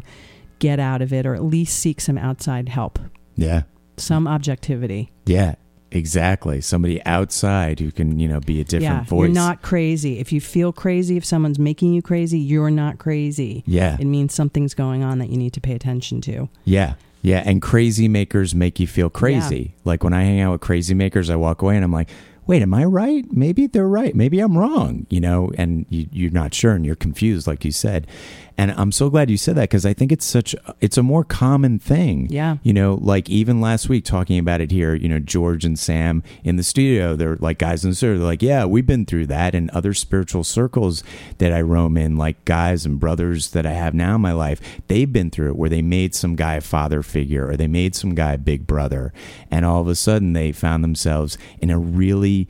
get 0.60 0.78
out 0.78 1.02
of 1.02 1.12
it 1.12 1.26
or 1.26 1.34
at 1.34 1.42
least 1.42 1.76
seek 1.76 2.00
some 2.00 2.16
outside 2.16 2.68
help, 2.68 3.00
Yeah. 3.34 3.62
some 3.96 4.28
objectivity. 4.28 5.10
Yeah. 5.26 5.56
Exactly. 5.94 6.60
Somebody 6.60 7.04
outside 7.04 7.78
who 7.78 7.92
can, 7.92 8.18
you 8.18 8.28
know, 8.28 8.40
be 8.40 8.60
a 8.60 8.64
different 8.64 9.04
yeah, 9.04 9.04
voice. 9.04 9.26
you're 9.26 9.34
not 9.34 9.62
crazy. 9.62 10.18
If 10.18 10.32
you 10.32 10.40
feel 10.40 10.72
crazy, 10.72 11.16
if 11.16 11.24
someone's 11.24 11.58
making 11.58 11.94
you 11.94 12.02
crazy, 12.02 12.38
you're 12.38 12.70
not 12.70 12.98
crazy. 12.98 13.62
Yeah. 13.66 13.96
It 13.98 14.06
means 14.06 14.34
something's 14.34 14.74
going 14.74 15.04
on 15.04 15.18
that 15.20 15.30
you 15.30 15.36
need 15.36 15.52
to 15.52 15.60
pay 15.60 15.72
attention 15.74 16.20
to. 16.22 16.48
Yeah. 16.64 16.94
Yeah. 17.22 17.42
And 17.46 17.62
crazy 17.62 18.08
makers 18.08 18.54
make 18.54 18.80
you 18.80 18.86
feel 18.86 19.08
crazy. 19.08 19.74
Like 19.84 20.02
when 20.02 20.12
I 20.12 20.24
hang 20.24 20.40
out 20.40 20.52
with 20.52 20.60
crazy 20.60 20.94
makers, 20.94 21.30
I 21.30 21.36
walk 21.36 21.62
away 21.62 21.76
and 21.76 21.84
I'm 21.84 21.92
like, 21.92 22.10
wait, 22.46 22.62
am 22.62 22.74
I 22.74 22.84
right? 22.84 23.24
Maybe 23.32 23.66
they're 23.66 23.88
right. 23.88 24.14
Maybe 24.14 24.40
I'm 24.40 24.58
wrong, 24.58 25.06
you 25.08 25.20
know, 25.20 25.50
and 25.56 25.86
you, 25.88 26.06
you're 26.12 26.30
not 26.30 26.52
sure 26.52 26.72
and 26.72 26.84
you're 26.84 26.94
confused, 26.94 27.46
like 27.46 27.64
you 27.64 27.72
said. 27.72 28.06
And 28.56 28.70
I'm 28.72 28.92
so 28.92 29.10
glad 29.10 29.30
you 29.30 29.36
said 29.36 29.56
that 29.56 29.62
because 29.62 29.84
I 29.84 29.92
think 29.92 30.12
it's 30.12 30.24
such, 30.24 30.54
it's 30.80 30.96
a 30.96 31.02
more 31.02 31.24
common 31.24 31.78
thing. 31.78 32.28
Yeah. 32.30 32.58
You 32.62 32.72
know, 32.72 32.98
like 33.00 33.28
even 33.28 33.60
last 33.60 33.88
week 33.88 34.04
talking 34.04 34.38
about 34.38 34.60
it 34.60 34.70
here, 34.70 34.94
you 34.94 35.08
know, 35.08 35.18
George 35.18 35.64
and 35.64 35.78
Sam 35.78 36.22
in 36.44 36.56
the 36.56 36.62
studio, 36.62 37.16
they're 37.16 37.36
like 37.36 37.58
guys 37.58 37.84
in 37.84 37.90
the 37.90 37.96
studio, 37.96 38.18
they're 38.18 38.26
like, 38.26 38.42
yeah, 38.42 38.64
we've 38.64 38.86
been 38.86 39.06
through 39.06 39.26
that. 39.26 39.54
And 39.54 39.70
other 39.70 39.92
spiritual 39.92 40.44
circles 40.44 41.02
that 41.38 41.52
I 41.52 41.62
roam 41.62 41.96
in, 41.96 42.16
like 42.16 42.44
guys 42.44 42.86
and 42.86 43.00
brothers 43.00 43.50
that 43.50 43.66
I 43.66 43.72
have 43.72 43.92
now 43.92 44.14
in 44.14 44.20
my 44.20 44.32
life, 44.32 44.60
they've 44.86 45.12
been 45.12 45.30
through 45.30 45.50
it 45.50 45.56
where 45.56 45.70
they 45.70 45.82
made 45.82 46.14
some 46.14 46.36
guy 46.36 46.54
a 46.54 46.60
father 46.60 47.02
figure 47.02 47.48
or 47.48 47.56
they 47.56 47.66
made 47.66 47.96
some 47.96 48.14
guy 48.14 48.34
a 48.34 48.38
big 48.38 48.66
brother. 48.66 49.12
And 49.50 49.64
all 49.64 49.80
of 49.80 49.88
a 49.88 49.96
sudden 49.96 50.32
they 50.32 50.52
found 50.52 50.84
themselves 50.84 51.36
in 51.60 51.70
a 51.70 51.78
really 51.78 52.48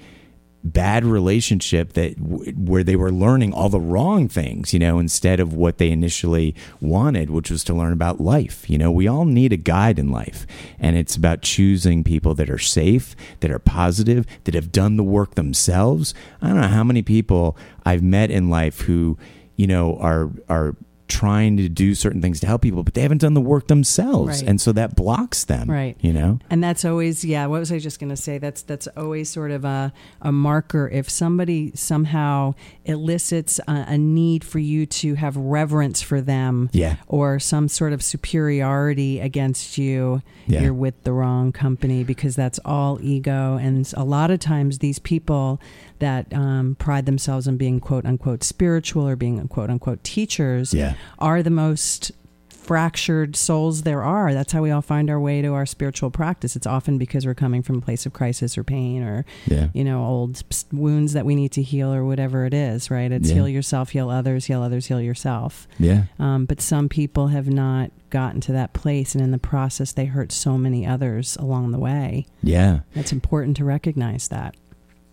bad 0.65 1.05
relationship 1.05 1.93
that 1.93 2.15
where 2.19 2.83
they 2.83 2.97
were 2.97 3.13
learning 3.13 3.53
all 3.53 3.69
the 3.69 3.79
wrong 3.79 4.29
things 4.29 4.73
you 4.73 4.79
know 4.79 4.99
instead 4.99 5.39
of 5.39 5.53
what 5.53 5.77
they 5.77 5.91
initially 5.91 6.55
wanted 6.81 7.29
which 7.29 7.51
was 7.51 7.63
to 7.63 7.75
learn 7.75 7.93
about 7.93 8.21
life. 8.21 8.69
You 8.69 8.79
know 8.79 8.91
we 8.91 9.07
all 9.07 9.27
need 9.27 9.53
a 9.53 9.59
guide 9.59 9.99
in 9.99 10.11
life 10.11 10.47
and 10.79 10.97
it's 10.97 11.17
about 11.17 11.43
choosing 11.43 12.03
people 12.03 12.35
that 12.35 12.49
are 12.49 12.59
safe 12.59 13.15
that 13.41 13.51
are 13.51 13.59
positive 13.59 14.27
that 14.45 14.55
have 14.55 14.73
done 14.73 14.97
the 14.97 15.05
work 15.05 15.35
themselves. 15.35 16.15
I 16.41 16.49
don't 16.49 16.61
know 16.61 16.69
how 16.69 16.85
many 16.85 17.03
people 17.03 17.57
i've 17.85 18.03
met 18.03 18.31
in 18.31 18.49
life 18.49 18.81
who 18.83 19.19
you 19.57 19.67
know 19.67 19.97
are 19.99 20.31
are 20.49 20.77
trying 21.07 21.57
to 21.59 21.69
do 21.69 21.95
certain 21.95 22.23
things 22.23 22.41
to 22.41 22.47
help 22.47 22.63
people, 22.63 22.83
but 22.83 22.95
they 22.95 23.03
haven't 23.03 23.19
done 23.21 23.35
the 23.35 23.41
work 23.41 23.67
themselves, 23.69 24.41
Right. 24.41 24.49
and 24.49 24.61
so 24.61 24.73
that 24.73 24.97
blocks 24.97 25.45
them. 25.45 25.71
Right. 25.71 25.97
You 26.01 26.13
know. 26.15 26.39
And 26.49 26.65
that's 26.65 26.85
always, 26.85 27.25
yeah. 27.25 27.47
What 27.47 27.61
was 27.61 27.71
I 27.71 27.79
just 27.79 28.01
going 28.01 28.09
to 28.11 28.17
say? 28.17 28.39
That's 28.39 28.63
that's 28.63 28.87
always 28.97 29.29
sort 29.29 29.51
of 29.51 29.65
a, 29.67 29.93
a 30.23 30.33
marker. 30.33 30.89
If 30.89 31.11
somebody 31.11 31.73
somehow 31.75 32.55
elicits 32.87 33.59
a, 33.69 33.85
a 33.89 33.99
need 33.99 34.45
for 34.45 34.59
you 34.59 34.87
to 34.87 35.15
have 35.17 35.37
reverence 35.37 36.01
for 36.03 36.21
them, 36.21 36.71
Yeah. 36.73 36.97
or 37.07 37.39
some 37.39 37.69
sort 37.69 37.93
of 37.93 38.03
superiority 38.03 39.21
against 39.21 39.79
you, 39.79 40.23
Yeah. 40.47 40.63
you're 40.63 40.75
with 40.75 41.03
the 41.05 41.13
wrong 41.13 41.53
company 41.53 42.05
because 42.05 42.37
that's 42.37 42.59
all 42.65 42.99
ego. 43.03 43.57
And 43.57 43.91
a 43.97 44.05
lot 44.05 44.31
of 44.31 44.39
times, 44.41 44.79
these 44.79 44.99
people 44.99 45.61
that 46.01 46.33
um, 46.35 46.77
pride 46.79 47.07
themselves 47.07 47.47
on 47.49 47.57
being 47.57 47.81
quote 47.81 48.05
unquote 48.05 48.43
spiritual 48.45 49.07
or 49.09 49.17
being 49.17 49.47
quote 49.49 49.71
unquote 49.71 50.03
teachers 50.05 50.75
Yeah. 50.75 50.95
are 51.19 51.43
the 51.43 51.51
most 51.51 52.13
fractured 52.49 53.37
souls 53.37 53.83
there 53.83 54.03
are. 54.03 54.33
That's 54.33 54.53
how 54.53 54.63
we 54.63 54.71
all 54.71 54.81
find 54.81 55.11
our 55.11 55.21
way 55.21 55.43
to 55.43 55.49
our 55.53 55.67
spiritual 55.67 56.11
practice. 56.11 56.57
It's 56.57 56.67
often 56.67 56.97
because 56.97 57.27
we're 57.27 57.35
coming 57.35 57.63
from 57.63 57.77
a 57.77 57.81
place 57.83 58.07
of 58.07 58.15
crisis 58.15 58.57
or 58.57 58.65
pain 58.65 59.03
or, 59.03 59.27
Yeah. 59.47 59.69
you 59.75 59.85
know, 59.85 60.03
old 60.03 60.43
wounds 60.73 61.13
that 61.13 61.27
we 61.27 61.35
need 61.35 61.53
to 61.53 61.63
heal 61.63 61.93
or 61.93 62.07
whatever 62.07 62.47
it 62.47 62.55
is, 62.55 62.91
right? 62.91 63.13
It's 63.13 63.29
Yeah. 63.29 63.35
heal 63.35 63.49
yourself, 63.49 63.91
heal 63.91 64.09
others, 64.09 64.47
heal 64.47 64.63
others, 64.63 64.87
heal 64.87 65.01
yourself. 65.01 65.69
Yeah. 65.79 66.05
Um, 66.19 66.47
but 66.47 66.63
some 66.63 66.89
people 66.89 67.29
have 67.29 67.51
not 67.51 67.91
gotten 68.09 68.41
to 68.41 68.53
that 68.53 68.73
place, 68.73 69.15
and 69.15 69.23
in 69.23 69.31
the 69.33 69.39
process, 69.39 69.93
they 69.93 70.05
hurt 70.07 70.31
so 70.33 70.57
many 70.57 70.87
others 70.87 71.37
along 71.41 71.73
the 71.73 71.79
way. 71.81 72.27
Yeah. 72.43 72.81
It's 72.95 73.13
important 73.13 73.57
to 73.59 73.65
recognize 73.65 74.29
that. 74.29 74.55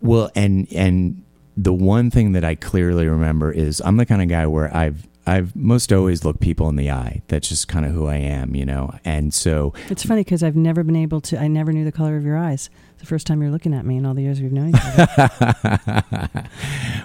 Well, 0.02 0.32
and 0.36 0.72
and 0.74 1.24
the 1.58 1.74
one 1.74 2.10
thing 2.10 2.32
that 2.34 2.44
I 2.44 2.56
clearly 2.56 3.08
remember 3.08 3.52
is 3.52 3.82
I'm 3.86 3.98
the 3.98 4.06
kind 4.06 4.22
of 4.22 4.28
guy 4.28 4.48
where 4.48 4.76
I've 4.76 5.08
I've 5.28 5.56
most 5.56 5.94
always 5.94 6.26
looked 6.26 6.40
people 6.40 6.68
in 6.70 6.76
the 6.76 6.90
eye. 6.90 7.22
That's 7.28 7.48
just 7.48 7.68
kind 7.68 7.86
of 7.86 7.92
who 7.92 8.08
I 8.08 8.16
am, 8.16 8.56
you 8.56 8.66
know. 8.66 8.96
And 9.06 9.34
so 9.34 9.74
It's 9.90 10.04
funny 10.04 10.22
because 10.22 10.42
I've 10.42 10.56
never 10.56 10.84
been 10.84 10.96
able 10.96 11.22
to, 11.22 11.40
I 11.40 11.48
never 11.48 11.72
knew 11.72 11.86
the 11.86 11.92
color 11.92 12.18
of 12.18 12.26
your 12.26 12.38
eyes. 12.38 12.70
It's 12.94 13.02
the 13.02 13.06
first 13.06 13.28
time 13.28 13.42
you're 13.42 13.52
looking 13.52 13.74
at 13.74 13.86
me 13.86 13.98
in 13.98 14.06
all 14.06 14.16
the 14.16 14.24
years 14.24 14.42
we've 14.42 14.52
known 14.52 14.70
each 14.70 14.82
other. 14.82 16.50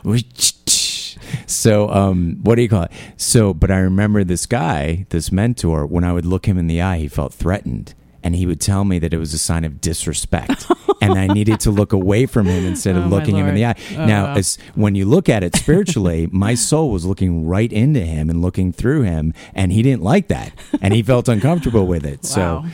so 1.46 1.90
um 1.90 2.38
what 2.42 2.54
do 2.54 2.62
you 2.62 2.68
call 2.68 2.84
it? 2.84 2.92
So 3.16 3.52
but 3.52 3.70
I 3.70 3.78
remember 3.78 4.24
this 4.24 4.46
guy, 4.46 5.06
this 5.10 5.30
mentor, 5.30 5.84
when 5.86 6.04
I 6.04 6.12
would 6.12 6.26
look 6.26 6.46
him 6.46 6.56
in 6.56 6.68
the 6.68 6.80
eye, 6.80 6.98
he 6.98 7.08
felt 7.08 7.34
threatened. 7.34 7.94
And 8.26 8.34
he 8.34 8.44
would 8.44 8.60
tell 8.60 8.84
me 8.84 8.98
that 8.98 9.14
it 9.14 9.18
was 9.18 9.32
a 9.34 9.38
sign 9.38 9.62
of 9.64 9.80
disrespect, 9.80 10.66
and 11.00 11.12
I 11.16 11.28
needed 11.28 11.60
to 11.60 11.70
look 11.70 11.92
away 11.92 12.26
from 12.26 12.46
him 12.46 12.66
instead 12.66 12.96
Oh, 12.96 12.98
of 12.98 13.04
my 13.04 13.10
looking 13.16 13.36
him 13.36 13.46
in 13.46 13.54
the 13.54 13.64
eye. 13.66 13.76
Oh, 13.96 14.04
now, 14.04 14.24
wow. 14.24 14.34
as 14.34 14.58
when 14.74 14.96
you 14.96 15.04
look 15.04 15.28
at 15.28 15.44
it 15.44 15.54
spiritually, 15.54 16.26
my 16.32 16.54
soul 16.56 16.90
was 16.90 17.04
looking 17.04 17.46
right 17.46 17.72
into 17.72 18.00
him 18.00 18.28
and 18.28 18.42
looking 18.42 18.72
through 18.72 19.02
him, 19.02 19.32
and 19.54 19.70
he 19.70 19.80
didn't 19.80 20.02
like 20.02 20.26
that, 20.26 20.50
and 20.82 20.92
he 20.92 21.04
felt 21.04 21.28
uncomfortable 21.28 21.86
with 21.86 22.04
it. 22.04 22.24
So, 22.24 22.64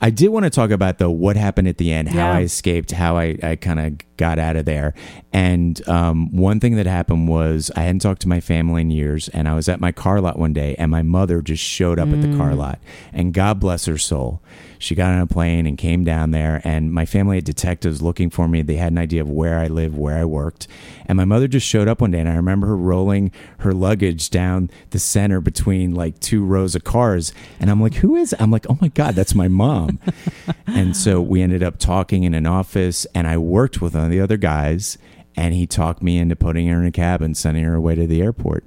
I 0.00 0.08
did 0.08 0.28
want 0.28 0.44
to 0.44 0.50
talk 0.50 0.70
about 0.70 0.96
though 0.96 1.10
what 1.10 1.36
happened 1.36 1.68
at 1.68 1.76
the 1.76 1.92
end, 1.92 2.08
how 2.08 2.30
I 2.30 2.40
escaped, 2.42 2.92
how 2.92 3.18
I, 3.18 3.36
I 3.42 3.56
kind 3.56 3.80
of 3.80 3.92
got 4.18 4.38
out 4.38 4.56
of 4.56 4.66
there. 4.66 4.92
And 5.32 5.86
um, 5.88 6.30
one 6.36 6.60
thing 6.60 6.76
that 6.76 6.86
happened 6.86 7.28
was 7.28 7.70
I 7.74 7.80
hadn't 7.80 8.00
talked 8.00 8.20
to 8.22 8.28
my 8.28 8.40
family 8.40 8.82
in 8.82 8.90
years, 8.90 9.28
and 9.30 9.48
I 9.48 9.54
was 9.54 9.68
at 9.68 9.80
my 9.80 9.92
car 9.92 10.20
lot 10.20 10.38
one 10.38 10.52
day, 10.52 10.74
and 10.78 10.90
my 10.90 11.02
mother 11.02 11.40
just 11.40 11.62
showed 11.62 11.98
up 11.98 12.08
at 12.10 12.20
the 12.20 12.36
car 12.36 12.54
lot. 12.54 12.78
And 13.12 13.32
God 13.32 13.60
bless 13.60 13.86
her 13.86 13.98
soul, 13.98 14.42
she 14.78 14.94
got 14.94 15.12
on 15.12 15.20
a 15.20 15.26
plane 15.26 15.66
and 15.66 15.76
came 15.76 16.04
down 16.04 16.30
there, 16.30 16.60
and 16.64 16.92
my 16.92 17.04
family 17.04 17.36
had 17.36 17.44
detectives 17.44 18.00
looking 18.00 18.30
for 18.30 18.48
me. 18.48 18.62
They 18.62 18.76
had 18.76 18.92
an 18.92 18.98
idea 18.98 19.20
of 19.20 19.28
where 19.28 19.58
I 19.58 19.66
lived, 19.66 19.96
where 19.96 20.16
I 20.16 20.24
worked, 20.24 20.68
and 21.06 21.16
my 21.16 21.24
mother 21.24 21.48
just 21.48 21.66
showed 21.66 21.88
up 21.88 22.00
one 22.00 22.12
day, 22.12 22.20
and 22.20 22.28
I 22.28 22.36
remember 22.36 22.68
her 22.68 22.76
rolling 22.76 23.32
her 23.58 23.72
luggage 23.72 24.30
down 24.30 24.70
the 24.90 24.98
center 24.98 25.40
between 25.40 25.94
like 25.94 26.20
two 26.20 26.44
rows 26.44 26.74
of 26.74 26.84
cars, 26.84 27.32
and 27.58 27.70
I'm 27.70 27.80
like, 27.80 27.94
"Who 27.94 28.14
is?" 28.16 28.34
I'm 28.38 28.50
like, 28.50 28.66
"Oh 28.70 28.78
my 28.80 28.88
god, 28.88 29.14
that's 29.14 29.34
my 29.34 29.48
mom." 29.48 29.98
and 30.66 30.96
so 30.96 31.20
we 31.20 31.42
ended 31.42 31.62
up 31.62 31.78
talking 31.78 32.22
in 32.22 32.34
an 32.34 32.46
office, 32.46 33.06
and 33.14 33.26
I 33.26 33.36
worked 33.36 33.82
with 33.82 33.94
one 33.94 34.07
of 34.08 34.12
the 34.12 34.20
other 34.20 34.36
guys, 34.36 34.98
and 35.36 35.54
he 35.54 35.66
talked 35.66 36.02
me 36.02 36.18
into 36.18 36.36
putting 36.36 36.66
her 36.68 36.80
in 36.80 36.86
a 36.86 36.92
cab 36.92 37.22
and 37.22 37.36
sending 37.36 37.64
her 37.64 37.74
away 37.74 37.94
to 37.94 38.06
the 38.06 38.20
airport. 38.20 38.64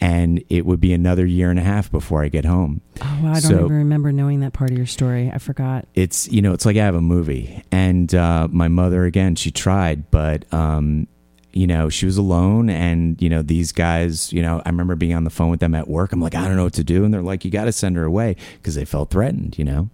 And 0.00 0.42
it 0.48 0.66
would 0.66 0.80
be 0.80 0.92
another 0.92 1.24
year 1.24 1.50
and 1.50 1.58
a 1.58 1.62
half 1.62 1.90
before 1.90 2.24
I 2.24 2.28
get 2.28 2.44
home. 2.44 2.80
Oh, 3.00 3.20
wow, 3.22 3.32
I 3.32 3.40
don't 3.40 3.52
even 3.52 3.72
remember 3.72 4.10
knowing 4.10 4.40
that 4.40 4.52
part 4.52 4.70
of 4.70 4.76
your 4.76 4.86
story. 4.86 5.30
I 5.32 5.38
forgot. 5.38 5.86
It's 5.94 6.28
you 6.28 6.42
know, 6.42 6.52
it's 6.52 6.66
like 6.66 6.76
I 6.76 6.84
have 6.84 6.96
a 6.96 7.00
movie. 7.00 7.62
And 7.70 8.12
uh, 8.14 8.48
my 8.50 8.68
mother 8.68 9.04
again, 9.04 9.36
she 9.36 9.50
tried, 9.50 10.10
but 10.10 10.52
um, 10.52 11.06
you 11.52 11.68
know, 11.68 11.88
she 11.88 12.06
was 12.06 12.16
alone, 12.16 12.68
and 12.68 13.20
you 13.22 13.28
know, 13.28 13.40
these 13.40 13.70
guys, 13.70 14.32
you 14.32 14.42
know, 14.42 14.60
I 14.66 14.68
remember 14.68 14.96
being 14.96 15.14
on 15.14 15.22
the 15.22 15.30
phone 15.30 15.50
with 15.50 15.60
them 15.60 15.74
at 15.74 15.86
work. 15.86 16.12
I'm 16.12 16.20
like, 16.20 16.34
I 16.34 16.46
don't 16.48 16.56
know 16.56 16.64
what 16.64 16.74
to 16.74 16.84
do, 16.84 17.04
and 17.04 17.14
they're 17.14 17.22
like, 17.22 17.44
you 17.44 17.50
got 17.52 17.66
to 17.66 17.72
send 17.72 17.96
her 17.96 18.04
away 18.04 18.34
because 18.56 18.74
they 18.74 18.84
felt 18.84 19.10
threatened, 19.10 19.56
you 19.56 19.64
know. 19.64 19.88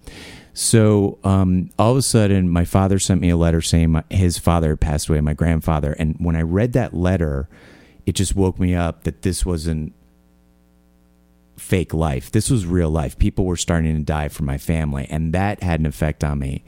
So 0.53 1.19
um, 1.25 1.71
all 1.79 1.93
of 1.93 1.97
a 1.97 2.03
sudden, 2.03 2.49
my 2.49 2.65
father 2.65 2.99
sent 2.99 3.21
me 3.21 3.31
a 3.31 3.37
letter 3.37 3.61
saying 3.61 3.93
my, 3.93 4.05
his 4.11 4.39
father 4.39 4.71
had 4.71 4.81
passed 4.81 5.09
away, 5.09 5.21
my 5.21 5.35
grandfather, 5.35 5.93
and 5.93 6.17
when 6.19 6.37
I 6.37 6.43
read 6.43 6.73
that 6.73 6.95
letter, 6.95 7.49
it 8.07 8.13
just 8.15 8.35
woke 8.35 8.59
me 8.59 8.75
up 8.75 9.05
that 9.05 9.23
this 9.23 9.47
wasn't 9.47 9.93
fake 11.57 11.95
life. 11.95 12.33
This 12.33 12.51
was 12.51 12.67
real 12.67 12.91
life. 12.91 13.19
People 13.19 13.45
were 13.45 13.57
starting 13.57 13.95
to 13.97 14.03
die 14.03 14.29
from 14.29 14.47
my 14.47 14.59
family, 14.59 15.07
and 15.11 15.33
that 15.33 15.63
had 15.63 15.79
an 15.79 15.87
effect 15.87 16.25
on 16.25 16.39
me. 16.39 16.65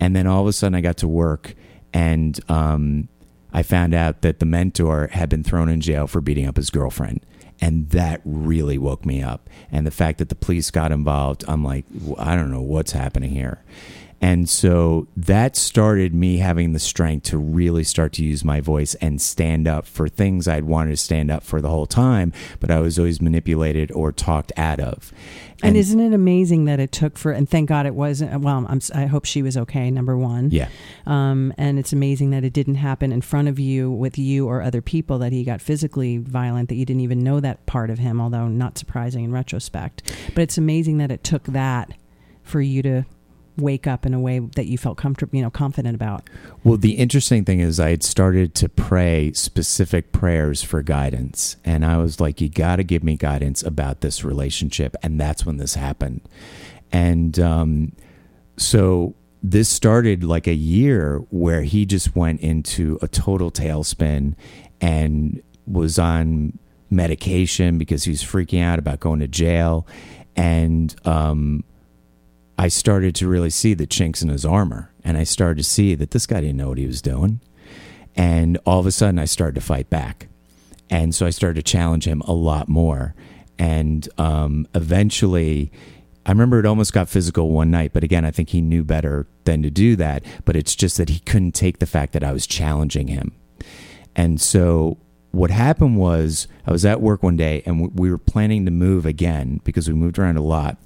And 0.00 0.16
then 0.16 0.26
all 0.26 0.42
of 0.42 0.46
a 0.46 0.52
sudden, 0.52 0.74
I 0.74 0.80
got 0.80 0.96
to 0.98 1.08
work, 1.08 1.54
and 1.92 2.38
um, 2.48 3.08
I 3.52 3.62
found 3.62 3.94
out 3.94 4.22
that 4.22 4.38
the 4.38 4.46
mentor 4.46 5.08
had 5.12 5.28
been 5.28 5.42
thrown 5.42 5.68
in 5.68 5.80
jail 5.80 6.06
for 6.06 6.20
beating 6.20 6.46
up 6.46 6.56
his 6.56 6.70
girlfriend. 6.70 7.20
And 7.60 7.88
that 7.90 8.20
really 8.24 8.78
woke 8.78 9.06
me 9.06 9.22
up. 9.22 9.48
And 9.72 9.86
the 9.86 9.90
fact 9.90 10.18
that 10.18 10.28
the 10.28 10.34
police 10.34 10.70
got 10.70 10.92
involved, 10.92 11.44
I'm 11.48 11.64
like, 11.64 11.84
I 12.18 12.36
don't 12.36 12.50
know 12.50 12.60
what's 12.60 12.92
happening 12.92 13.30
here. 13.30 13.62
And 14.20 14.48
so 14.48 15.08
that 15.16 15.56
started 15.56 16.14
me 16.14 16.38
having 16.38 16.72
the 16.72 16.78
strength 16.78 17.24
to 17.24 17.38
really 17.38 17.84
start 17.84 18.14
to 18.14 18.24
use 18.24 18.44
my 18.44 18.60
voice 18.60 18.94
and 18.96 19.20
stand 19.20 19.68
up 19.68 19.86
for 19.86 20.08
things 20.08 20.48
I'd 20.48 20.64
wanted 20.64 20.92
to 20.92 20.96
stand 20.96 21.30
up 21.30 21.42
for 21.42 21.60
the 21.60 21.68
whole 21.68 21.86
time, 21.86 22.32
but 22.58 22.70
I 22.70 22.80
was 22.80 22.98
always 22.98 23.20
manipulated 23.20 23.92
or 23.92 24.12
talked 24.12 24.52
out 24.56 24.80
of. 24.80 25.12
And, 25.62 25.76
isn't 25.76 26.00
it 26.00 26.12
amazing 26.12 26.66
that 26.66 26.80
it 26.80 26.92
took 26.92 27.16
for, 27.16 27.32
and 27.32 27.48
thank 27.48 27.68
God 27.68 27.86
it 27.86 27.94
wasn't, 27.94 28.40
well, 28.40 28.66
I'm, 28.68 28.80
I 28.94 29.06
hope 29.06 29.24
she 29.24 29.42
was 29.42 29.56
okay, 29.56 29.90
number 29.90 30.16
one. 30.16 30.50
yeah, 30.50 30.68
Um, 31.06 31.52
and 31.56 31.78
it's 31.78 31.92
amazing 31.92 32.30
that 32.30 32.44
it 32.44 32.52
didn't 32.52 32.74
happen 32.76 33.10
in 33.12 33.22
front 33.22 33.48
of 33.48 33.58
you 33.58 33.90
with 33.90 34.18
you 34.18 34.46
or 34.46 34.60
other 34.60 34.82
people, 34.82 35.18
that 35.18 35.32
he 35.32 35.44
got 35.44 35.62
physically 35.62 36.18
violent, 36.18 36.68
that 36.68 36.74
you 36.74 36.84
didn't 36.84 37.02
even 37.02 37.20
know 37.20 37.40
that 37.40 37.64
part 37.66 37.90
of 37.90 37.98
him, 37.98 38.20
although 38.20 38.48
not 38.48 38.76
surprising 38.76 39.24
in 39.24 39.32
retrospect. 39.32 40.02
But 40.34 40.42
it's 40.42 40.58
amazing 40.58 40.98
that 40.98 41.10
it 41.10 41.24
took 41.24 41.44
that 41.44 41.94
for 42.42 42.60
you 42.60 42.82
to 42.82 43.04
wake 43.58 43.86
up 43.86 44.04
in 44.04 44.14
a 44.14 44.20
way 44.20 44.38
that 44.38 44.66
you 44.66 44.76
felt 44.78 44.98
comfortable, 44.98 45.36
you 45.36 45.42
know, 45.42 45.50
confident 45.50 45.94
about. 45.94 46.28
Well, 46.64 46.76
the 46.76 46.92
interesting 46.92 47.44
thing 47.44 47.60
is, 47.60 47.80
I 47.80 47.90
had 47.90 48.02
started 48.02 48.54
to 48.56 48.68
pray 48.68 49.32
specific 49.32 50.12
prayers 50.12 50.62
for 50.62 50.82
guidance. 50.82 51.56
And 51.64 51.84
I 51.84 51.96
was 51.98 52.20
like, 52.20 52.40
you 52.40 52.48
got 52.48 52.76
to 52.76 52.84
give 52.84 53.02
me 53.02 53.16
guidance 53.16 53.62
about 53.62 54.00
this 54.00 54.24
relationship. 54.24 54.94
And 55.02 55.20
that's 55.20 55.46
when 55.46 55.56
this 55.56 55.74
happened. 55.74 56.20
And 56.92 57.38
um, 57.38 57.92
so 58.56 59.14
this 59.42 59.68
started 59.68 60.24
like 60.24 60.46
a 60.46 60.54
year 60.54 61.18
where 61.30 61.62
he 61.62 61.86
just 61.86 62.16
went 62.16 62.40
into 62.40 62.98
a 63.00 63.08
total 63.08 63.50
tailspin 63.50 64.34
and 64.80 65.42
was 65.66 65.98
on 65.98 66.58
medication 66.90 67.78
because 67.78 68.04
he 68.04 68.10
was 68.10 68.22
freaking 68.22 68.62
out 68.62 68.78
about 68.78 69.00
going 69.00 69.20
to 69.20 69.28
jail. 69.28 69.86
And, 70.36 70.94
um, 71.06 71.64
I 72.58 72.68
started 72.68 73.14
to 73.16 73.28
really 73.28 73.50
see 73.50 73.74
the 73.74 73.86
chinks 73.86 74.22
in 74.22 74.28
his 74.28 74.44
armor, 74.44 74.92
and 75.04 75.16
I 75.16 75.24
started 75.24 75.58
to 75.58 75.64
see 75.64 75.94
that 75.94 76.10
this 76.12 76.26
guy 76.26 76.40
didn't 76.40 76.56
know 76.56 76.68
what 76.68 76.78
he 76.78 76.86
was 76.86 77.02
doing. 77.02 77.40
And 78.14 78.58
all 78.64 78.80
of 78.80 78.86
a 78.86 78.92
sudden, 78.92 79.18
I 79.18 79.26
started 79.26 79.56
to 79.56 79.60
fight 79.60 79.90
back, 79.90 80.28
and 80.88 81.14
so 81.14 81.26
I 81.26 81.30
started 81.30 81.56
to 81.56 81.70
challenge 81.70 82.06
him 82.06 82.22
a 82.22 82.32
lot 82.32 82.68
more. 82.68 83.14
And 83.58 84.08
um, 84.18 84.66
eventually, 84.74 85.70
I 86.24 86.30
remember 86.30 86.58
it 86.58 86.66
almost 86.66 86.92
got 86.92 87.08
physical 87.08 87.50
one 87.50 87.70
night, 87.70 87.92
but 87.92 88.04
again, 88.04 88.24
I 88.24 88.30
think 88.30 88.50
he 88.50 88.60
knew 88.60 88.84
better 88.84 89.26
than 89.44 89.62
to 89.62 89.70
do 89.70 89.96
that. 89.96 90.24
But 90.44 90.56
it's 90.56 90.74
just 90.74 90.96
that 90.96 91.08
he 91.08 91.20
couldn't 91.20 91.52
take 91.52 91.78
the 91.78 91.86
fact 91.86 92.12
that 92.12 92.24
I 92.24 92.32
was 92.32 92.46
challenging 92.46 93.08
him. 93.08 93.32
And 94.14 94.40
so 94.40 94.98
what 95.30 95.50
happened 95.50 95.98
was 95.98 96.48
I 96.66 96.72
was 96.72 96.84
at 96.84 97.02
work 97.02 97.22
one 97.22 97.36
day 97.36 97.62
and 97.66 97.94
we 97.98 98.10
were 98.10 98.18
planning 98.18 98.64
to 98.64 98.70
move 98.70 99.04
again 99.04 99.60
because 99.64 99.86
we 99.86 99.94
moved 99.94 100.18
around 100.18 100.38
a 100.38 100.42
lot. 100.42 100.78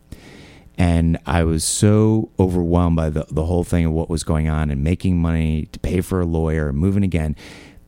And 0.81 1.19
I 1.27 1.45
was 1.45 1.63
so 1.63 2.31
overwhelmed 2.39 2.97
by 2.97 3.11
the, 3.11 3.27
the 3.31 3.45
whole 3.45 3.65
thing 3.65 3.85
of 3.85 3.93
what 3.93 4.09
was 4.09 4.25
going 4.25 4.49
on 4.49 4.71
and 4.71 4.83
making 4.83 5.19
money 5.19 5.69
to 5.73 5.79
pay 5.79 6.01
for 6.01 6.23
a 6.23 6.25
lawyer 6.25 6.71
and 6.71 6.79
moving 6.79 7.05
again. 7.05 7.37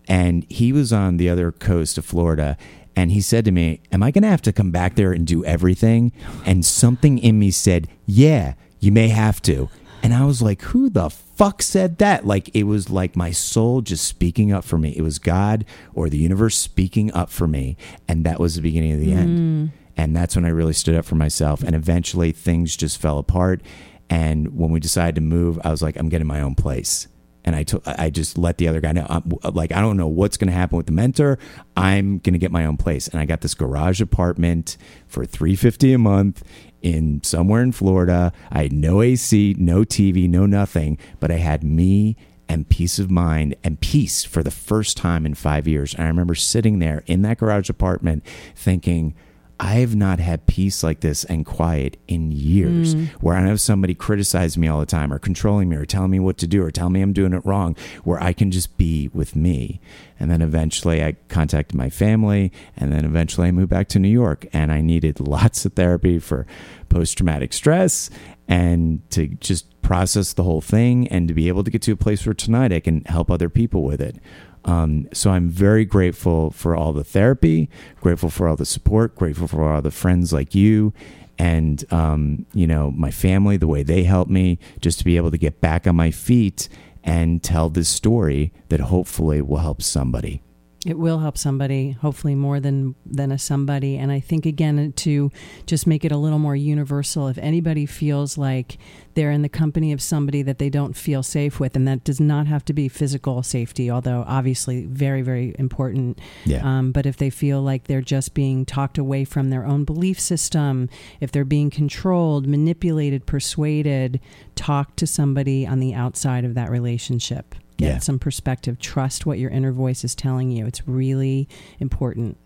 And 0.06 0.44
he 0.50 0.74
was 0.74 0.92
on 0.92 1.16
the 1.16 1.30
other 1.30 1.50
coast 1.52 1.96
of 1.96 2.04
Florida. 2.04 2.58
And 2.94 3.10
he 3.10 3.22
said 3.22 3.46
to 3.46 3.50
me, 3.50 3.80
Am 3.92 4.02
I 4.02 4.10
going 4.10 4.24
to 4.24 4.28
have 4.28 4.42
to 4.42 4.52
come 4.52 4.70
back 4.72 4.96
there 4.96 5.10
and 5.10 5.26
do 5.26 5.42
everything? 5.42 6.12
And 6.44 6.66
something 6.66 7.16
in 7.16 7.38
me 7.38 7.50
said, 7.50 7.88
Yeah, 8.04 8.52
you 8.78 8.92
may 8.92 9.08
have 9.08 9.40
to. 9.42 9.70
And 10.02 10.12
I 10.12 10.26
was 10.26 10.42
like, 10.42 10.60
Who 10.60 10.90
the 10.90 11.08
fuck 11.08 11.62
said 11.62 11.96
that? 11.96 12.26
Like, 12.26 12.54
it 12.54 12.64
was 12.64 12.90
like 12.90 13.16
my 13.16 13.30
soul 13.30 13.80
just 13.80 14.06
speaking 14.06 14.52
up 14.52 14.64
for 14.64 14.76
me. 14.76 14.90
It 14.94 15.02
was 15.02 15.18
God 15.18 15.64
or 15.94 16.10
the 16.10 16.18
universe 16.18 16.58
speaking 16.58 17.10
up 17.14 17.30
for 17.30 17.46
me. 17.46 17.78
And 18.06 18.26
that 18.26 18.38
was 18.38 18.56
the 18.56 18.60
beginning 18.60 18.92
of 18.92 19.00
the 19.00 19.12
end. 19.14 19.70
Mm. 19.70 19.81
And 19.96 20.16
that's 20.16 20.36
when 20.36 20.44
I 20.44 20.50
really 20.50 20.72
stood 20.72 20.94
up 20.94 21.04
for 21.04 21.14
myself. 21.14 21.62
And 21.62 21.74
eventually 21.74 22.32
things 22.32 22.76
just 22.76 23.00
fell 23.00 23.18
apart. 23.18 23.62
And 24.08 24.56
when 24.56 24.70
we 24.70 24.80
decided 24.80 25.14
to 25.16 25.20
move, 25.20 25.58
I 25.64 25.70
was 25.70 25.82
like, 25.82 25.96
I'm 25.96 26.08
getting 26.08 26.26
my 26.26 26.40
own 26.40 26.54
place. 26.54 27.08
And 27.44 27.56
I 27.56 27.64
took, 27.64 27.82
I 27.86 28.10
just 28.10 28.38
let 28.38 28.58
the 28.58 28.68
other 28.68 28.80
guy 28.80 28.92
know, 28.92 29.06
I'm, 29.08 29.32
like, 29.54 29.72
I 29.72 29.80
don't 29.80 29.96
know 29.96 30.06
what's 30.06 30.36
going 30.36 30.50
to 30.50 30.54
happen 30.54 30.76
with 30.76 30.86
the 30.86 30.92
mentor. 30.92 31.38
I'm 31.76 32.18
going 32.18 32.34
to 32.34 32.38
get 32.38 32.52
my 32.52 32.64
own 32.64 32.76
place. 32.76 33.08
And 33.08 33.18
I 33.18 33.24
got 33.24 33.40
this 33.40 33.54
garage 33.54 34.00
apartment 34.00 34.76
for 35.08 35.26
350 35.26 35.92
a 35.92 35.98
month 35.98 36.44
in 36.82 37.22
somewhere 37.24 37.62
in 37.62 37.72
Florida. 37.72 38.32
I 38.50 38.64
had 38.64 38.72
no 38.72 39.02
AC, 39.02 39.56
no 39.58 39.80
TV, 39.80 40.28
no 40.28 40.46
nothing, 40.46 40.98
but 41.18 41.30
I 41.32 41.36
had 41.36 41.64
me 41.64 42.16
and 42.48 42.68
peace 42.68 42.98
of 42.98 43.10
mind 43.10 43.56
and 43.64 43.80
peace 43.80 44.24
for 44.24 44.42
the 44.42 44.50
first 44.50 44.96
time 44.96 45.24
in 45.24 45.34
five 45.34 45.66
years. 45.66 45.94
And 45.94 46.04
I 46.04 46.08
remember 46.08 46.34
sitting 46.34 46.78
there 46.78 47.02
in 47.06 47.22
that 47.22 47.38
garage 47.38 47.70
apartment 47.70 48.24
thinking, 48.54 49.14
I 49.62 49.74
have 49.74 49.94
not 49.94 50.18
had 50.18 50.48
peace 50.48 50.82
like 50.82 51.00
this 51.00 51.22
and 51.22 51.46
quiet 51.46 51.96
in 52.08 52.32
years 52.32 52.96
mm. 52.96 53.06
where 53.20 53.36
I 53.36 53.42
have 53.42 53.60
somebody 53.60 53.94
criticize 53.94 54.58
me 54.58 54.66
all 54.66 54.80
the 54.80 54.86
time 54.86 55.12
or 55.12 55.20
controlling 55.20 55.68
me 55.68 55.76
or 55.76 55.86
telling 55.86 56.10
me 56.10 56.18
what 56.18 56.36
to 56.38 56.48
do 56.48 56.64
or 56.64 56.72
telling 56.72 56.94
me 56.94 57.00
I'm 57.00 57.12
doing 57.12 57.32
it 57.32 57.46
wrong, 57.46 57.76
where 58.02 58.20
I 58.20 58.32
can 58.32 58.50
just 58.50 58.76
be 58.76 59.08
with 59.14 59.36
me. 59.36 59.80
And 60.18 60.32
then 60.32 60.42
eventually 60.42 61.04
I 61.04 61.12
contacted 61.28 61.76
my 61.76 61.90
family 61.90 62.50
and 62.76 62.92
then 62.92 63.04
eventually 63.04 63.46
I 63.46 63.52
moved 63.52 63.70
back 63.70 63.86
to 63.90 64.00
New 64.00 64.08
York 64.08 64.48
and 64.52 64.72
I 64.72 64.80
needed 64.80 65.20
lots 65.28 65.64
of 65.64 65.74
therapy 65.74 66.18
for 66.18 66.44
post 66.88 67.16
traumatic 67.16 67.52
stress 67.52 68.10
and 68.48 69.08
to 69.10 69.28
just 69.28 69.80
process 69.80 70.32
the 70.32 70.42
whole 70.42 70.60
thing 70.60 71.06
and 71.06 71.28
to 71.28 71.34
be 71.34 71.46
able 71.46 71.62
to 71.62 71.70
get 71.70 71.82
to 71.82 71.92
a 71.92 71.96
place 71.96 72.26
where 72.26 72.34
tonight 72.34 72.72
I 72.72 72.80
can 72.80 73.04
help 73.04 73.30
other 73.30 73.48
people 73.48 73.84
with 73.84 74.00
it. 74.00 74.16
Um, 74.64 75.08
so 75.12 75.30
I'm 75.30 75.48
very 75.48 75.84
grateful 75.84 76.50
for 76.50 76.76
all 76.76 76.92
the 76.92 77.04
therapy, 77.04 77.68
grateful 78.00 78.30
for 78.30 78.46
all 78.46 78.56
the 78.56 78.66
support, 78.66 79.16
grateful 79.16 79.48
for 79.48 79.70
all 79.70 79.82
the 79.82 79.90
friends 79.90 80.32
like 80.32 80.54
you, 80.54 80.92
and 81.38 81.84
um, 81.92 82.46
you 82.52 82.66
know 82.66 82.90
my 82.90 83.10
family, 83.10 83.56
the 83.56 83.66
way 83.66 83.82
they 83.82 84.04
helped 84.04 84.30
me, 84.30 84.58
just 84.80 84.98
to 84.98 85.04
be 85.04 85.16
able 85.16 85.30
to 85.30 85.38
get 85.38 85.60
back 85.60 85.86
on 85.86 85.96
my 85.96 86.10
feet 86.10 86.68
and 87.02 87.42
tell 87.42 87.68
this 87.68 87.88
story 87.88 88.52
that 88.68 88.80
hopefully 88.80 89.42
will 89.42 89.58
help 89.58 89.82
somebody. 89.82 90.40
It 90.84 90.98
will 90.98 91.20
help 91.20 91.38
somebody, 91.38 91.92
hopefully 91.92 92.34
more 92.34 92.58
than 92.58 92.96
than 93.06 93.30
a 93.30 93.38
somebody. 93.38 93.96
And 93.96 94.10
I 94.10 94.18
think 94.18 94.46
again 94.46 94.92
to 94.92 95.30
just 95.64 95.86
make 95.86 96.04
it 96.04 96.10
a 96.10 96.16
little 96.16 96.40
more 96.40 96.56
universal. 96.56 97.28
If 97.28 97.38
anybody 97.38 97.86
feels 97.86 98.36
like 98.36 98.78
they're 99.14 99.30
in 99.30 99.42
the 99.42 99.48
company 99.48 99.92
of 99.92 100.02
somebody 100.02 100.42
that 100.42 100.58
they 100.58 100.68
don't 100.68 100.96
feel 100.96 101.22
safe 101.22 101.60
with, 101.60 101.76
and 101.76 101.86
that 101.86 102.02
does 102.02 102.18
not 102.18 102.48
have 102.48 102.64
to 102.64 102.72
be 102.72 102.88
physical 102.88 103.44
safety, 103.44 103.90
although 103.90 104.24
obviously 104.26 104.86
very 104.86 105.22
very 105.22 105.54
important. 105.56 106.18
Yeah. 106.44 106.66
Um, 106.66 106.90
but 106.90 107.06
if 107.06 107.16
they 107.16 107.30
feel 107.30 107.62
like 107.62 107.84
they're 107.84 108.00
just 108.00 108.34
being 108.34 108.66
talked 108.66 108.98
away 108.98 109.24
from 109.24 109.50
their 109.50 109.64
own 109.64 109.84
belief 109.84 110.18
system, 110.18 110.88
if 111.20 111.30
they're 111.30 111.44
being 111.44 111.70
controlled, 111.70 112.48
manipulated, 112.48 113.24
persuaded, 113.24 114.20
talk 114.56 114.96
to 114.96 115.06
somebody 115.06 115.64
on 115.64 115.78
the 115.78 115.94
outside 115.94 116.44
of 116.44 116.54
that 116.54 116.70
relationship 116.70 117.54
get 117.76 117.86
yeah. 117.86 117.98
some 117.98 118.18
perspective. 118.18 118.78
Trust 118.78 119.26
what 119.26 119.38
your 119.38 119.50
inner 119.50 119.72
voice 119.72 120.04
is 120.04 120.14
telling 120.14 120.50
you. 120.50 120.66
It's 120.66 120.86
really 120.86 121.48
important. 121.78 122.38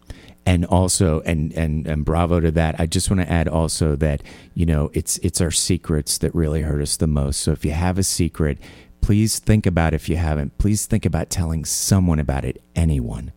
And 0.45 0.65
also, 0.65 1.21
and 1.23 1.53
and 1.53 1.87
and 1.87 2.05
bravo 2.05 2.41
to 2.41 2.51
that. 2.53 2.79
I 2.79 2.87
just 2.87 3.11
want 3.11 3.21
to 3.21 3.31
add 3.31 3.49
also 3.49 3.97
that 3.97 4.23
you 4.55 4.67
know 4.67 4.91
it's 4.93 5.19
it's 5.19 5.41
our 5.41 5.51
secrets 5.51 6.19
that 6.19 6.35
really 6.35 6.63
hurt 6.63 6.81
us 6.81 6.97
the 6.97 7.07
most. 7.07 7.41
So 7.41 7.53
if 7.53 7.65
you 7.65 7.73
have 7.73 7.99
a 7.99 8.03
secret, 8.03 8.59
please 9.01 9.39
think 9.39 9.67
about 9.67 9.95
if 9.95 10.09
you 10.09 10.17
haven't. 10.17 10.59
Please 10.59 10.87
think 10.87 11.05
about 11.05 11.31
telling 11.31 11.65
someone 11.65 12.19
about 12.19 12.45
it. 12.45 12.63
Anyone. 12.75 13.33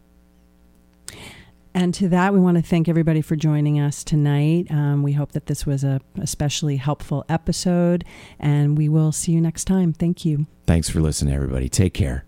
And 1.80 1.94
to 1.94 2.10
that, 2.10 2.34
we 2.34 2.42
want 2.42 2.58
to 2.58 2.62
thank 2.62 2.90
everybody 2.90 3.22
for 3.22 3.38
joining 3.38 3.80
us 3.80 4.04
tonight. 4.04 4.70
Um, 4.70 5.02
we 5.02 5.14
hope 5.14 5.32
that 5.32 5.46
this 5.46 5.66
was 5.66 5.86
a 5.86 6.02
especially 6.20 6.76
helpful 6.76 7.24
episode, 7.30 8.04
and 8.38 8.78
we 8.78 8.90
will 8.90 9.14
see 9.14 9.32
you 9.32 9.40
next 9.40 9.64
time. 9.64 9.94
Thank 9.94 10.26
you. 10.26 10.46
Thanks 10.68 10.90
for 10.90 11.00
listening, 11.00 11.34
everybody. 11.34 11.70
Take 11.70 11.94
care. 11.94 12.26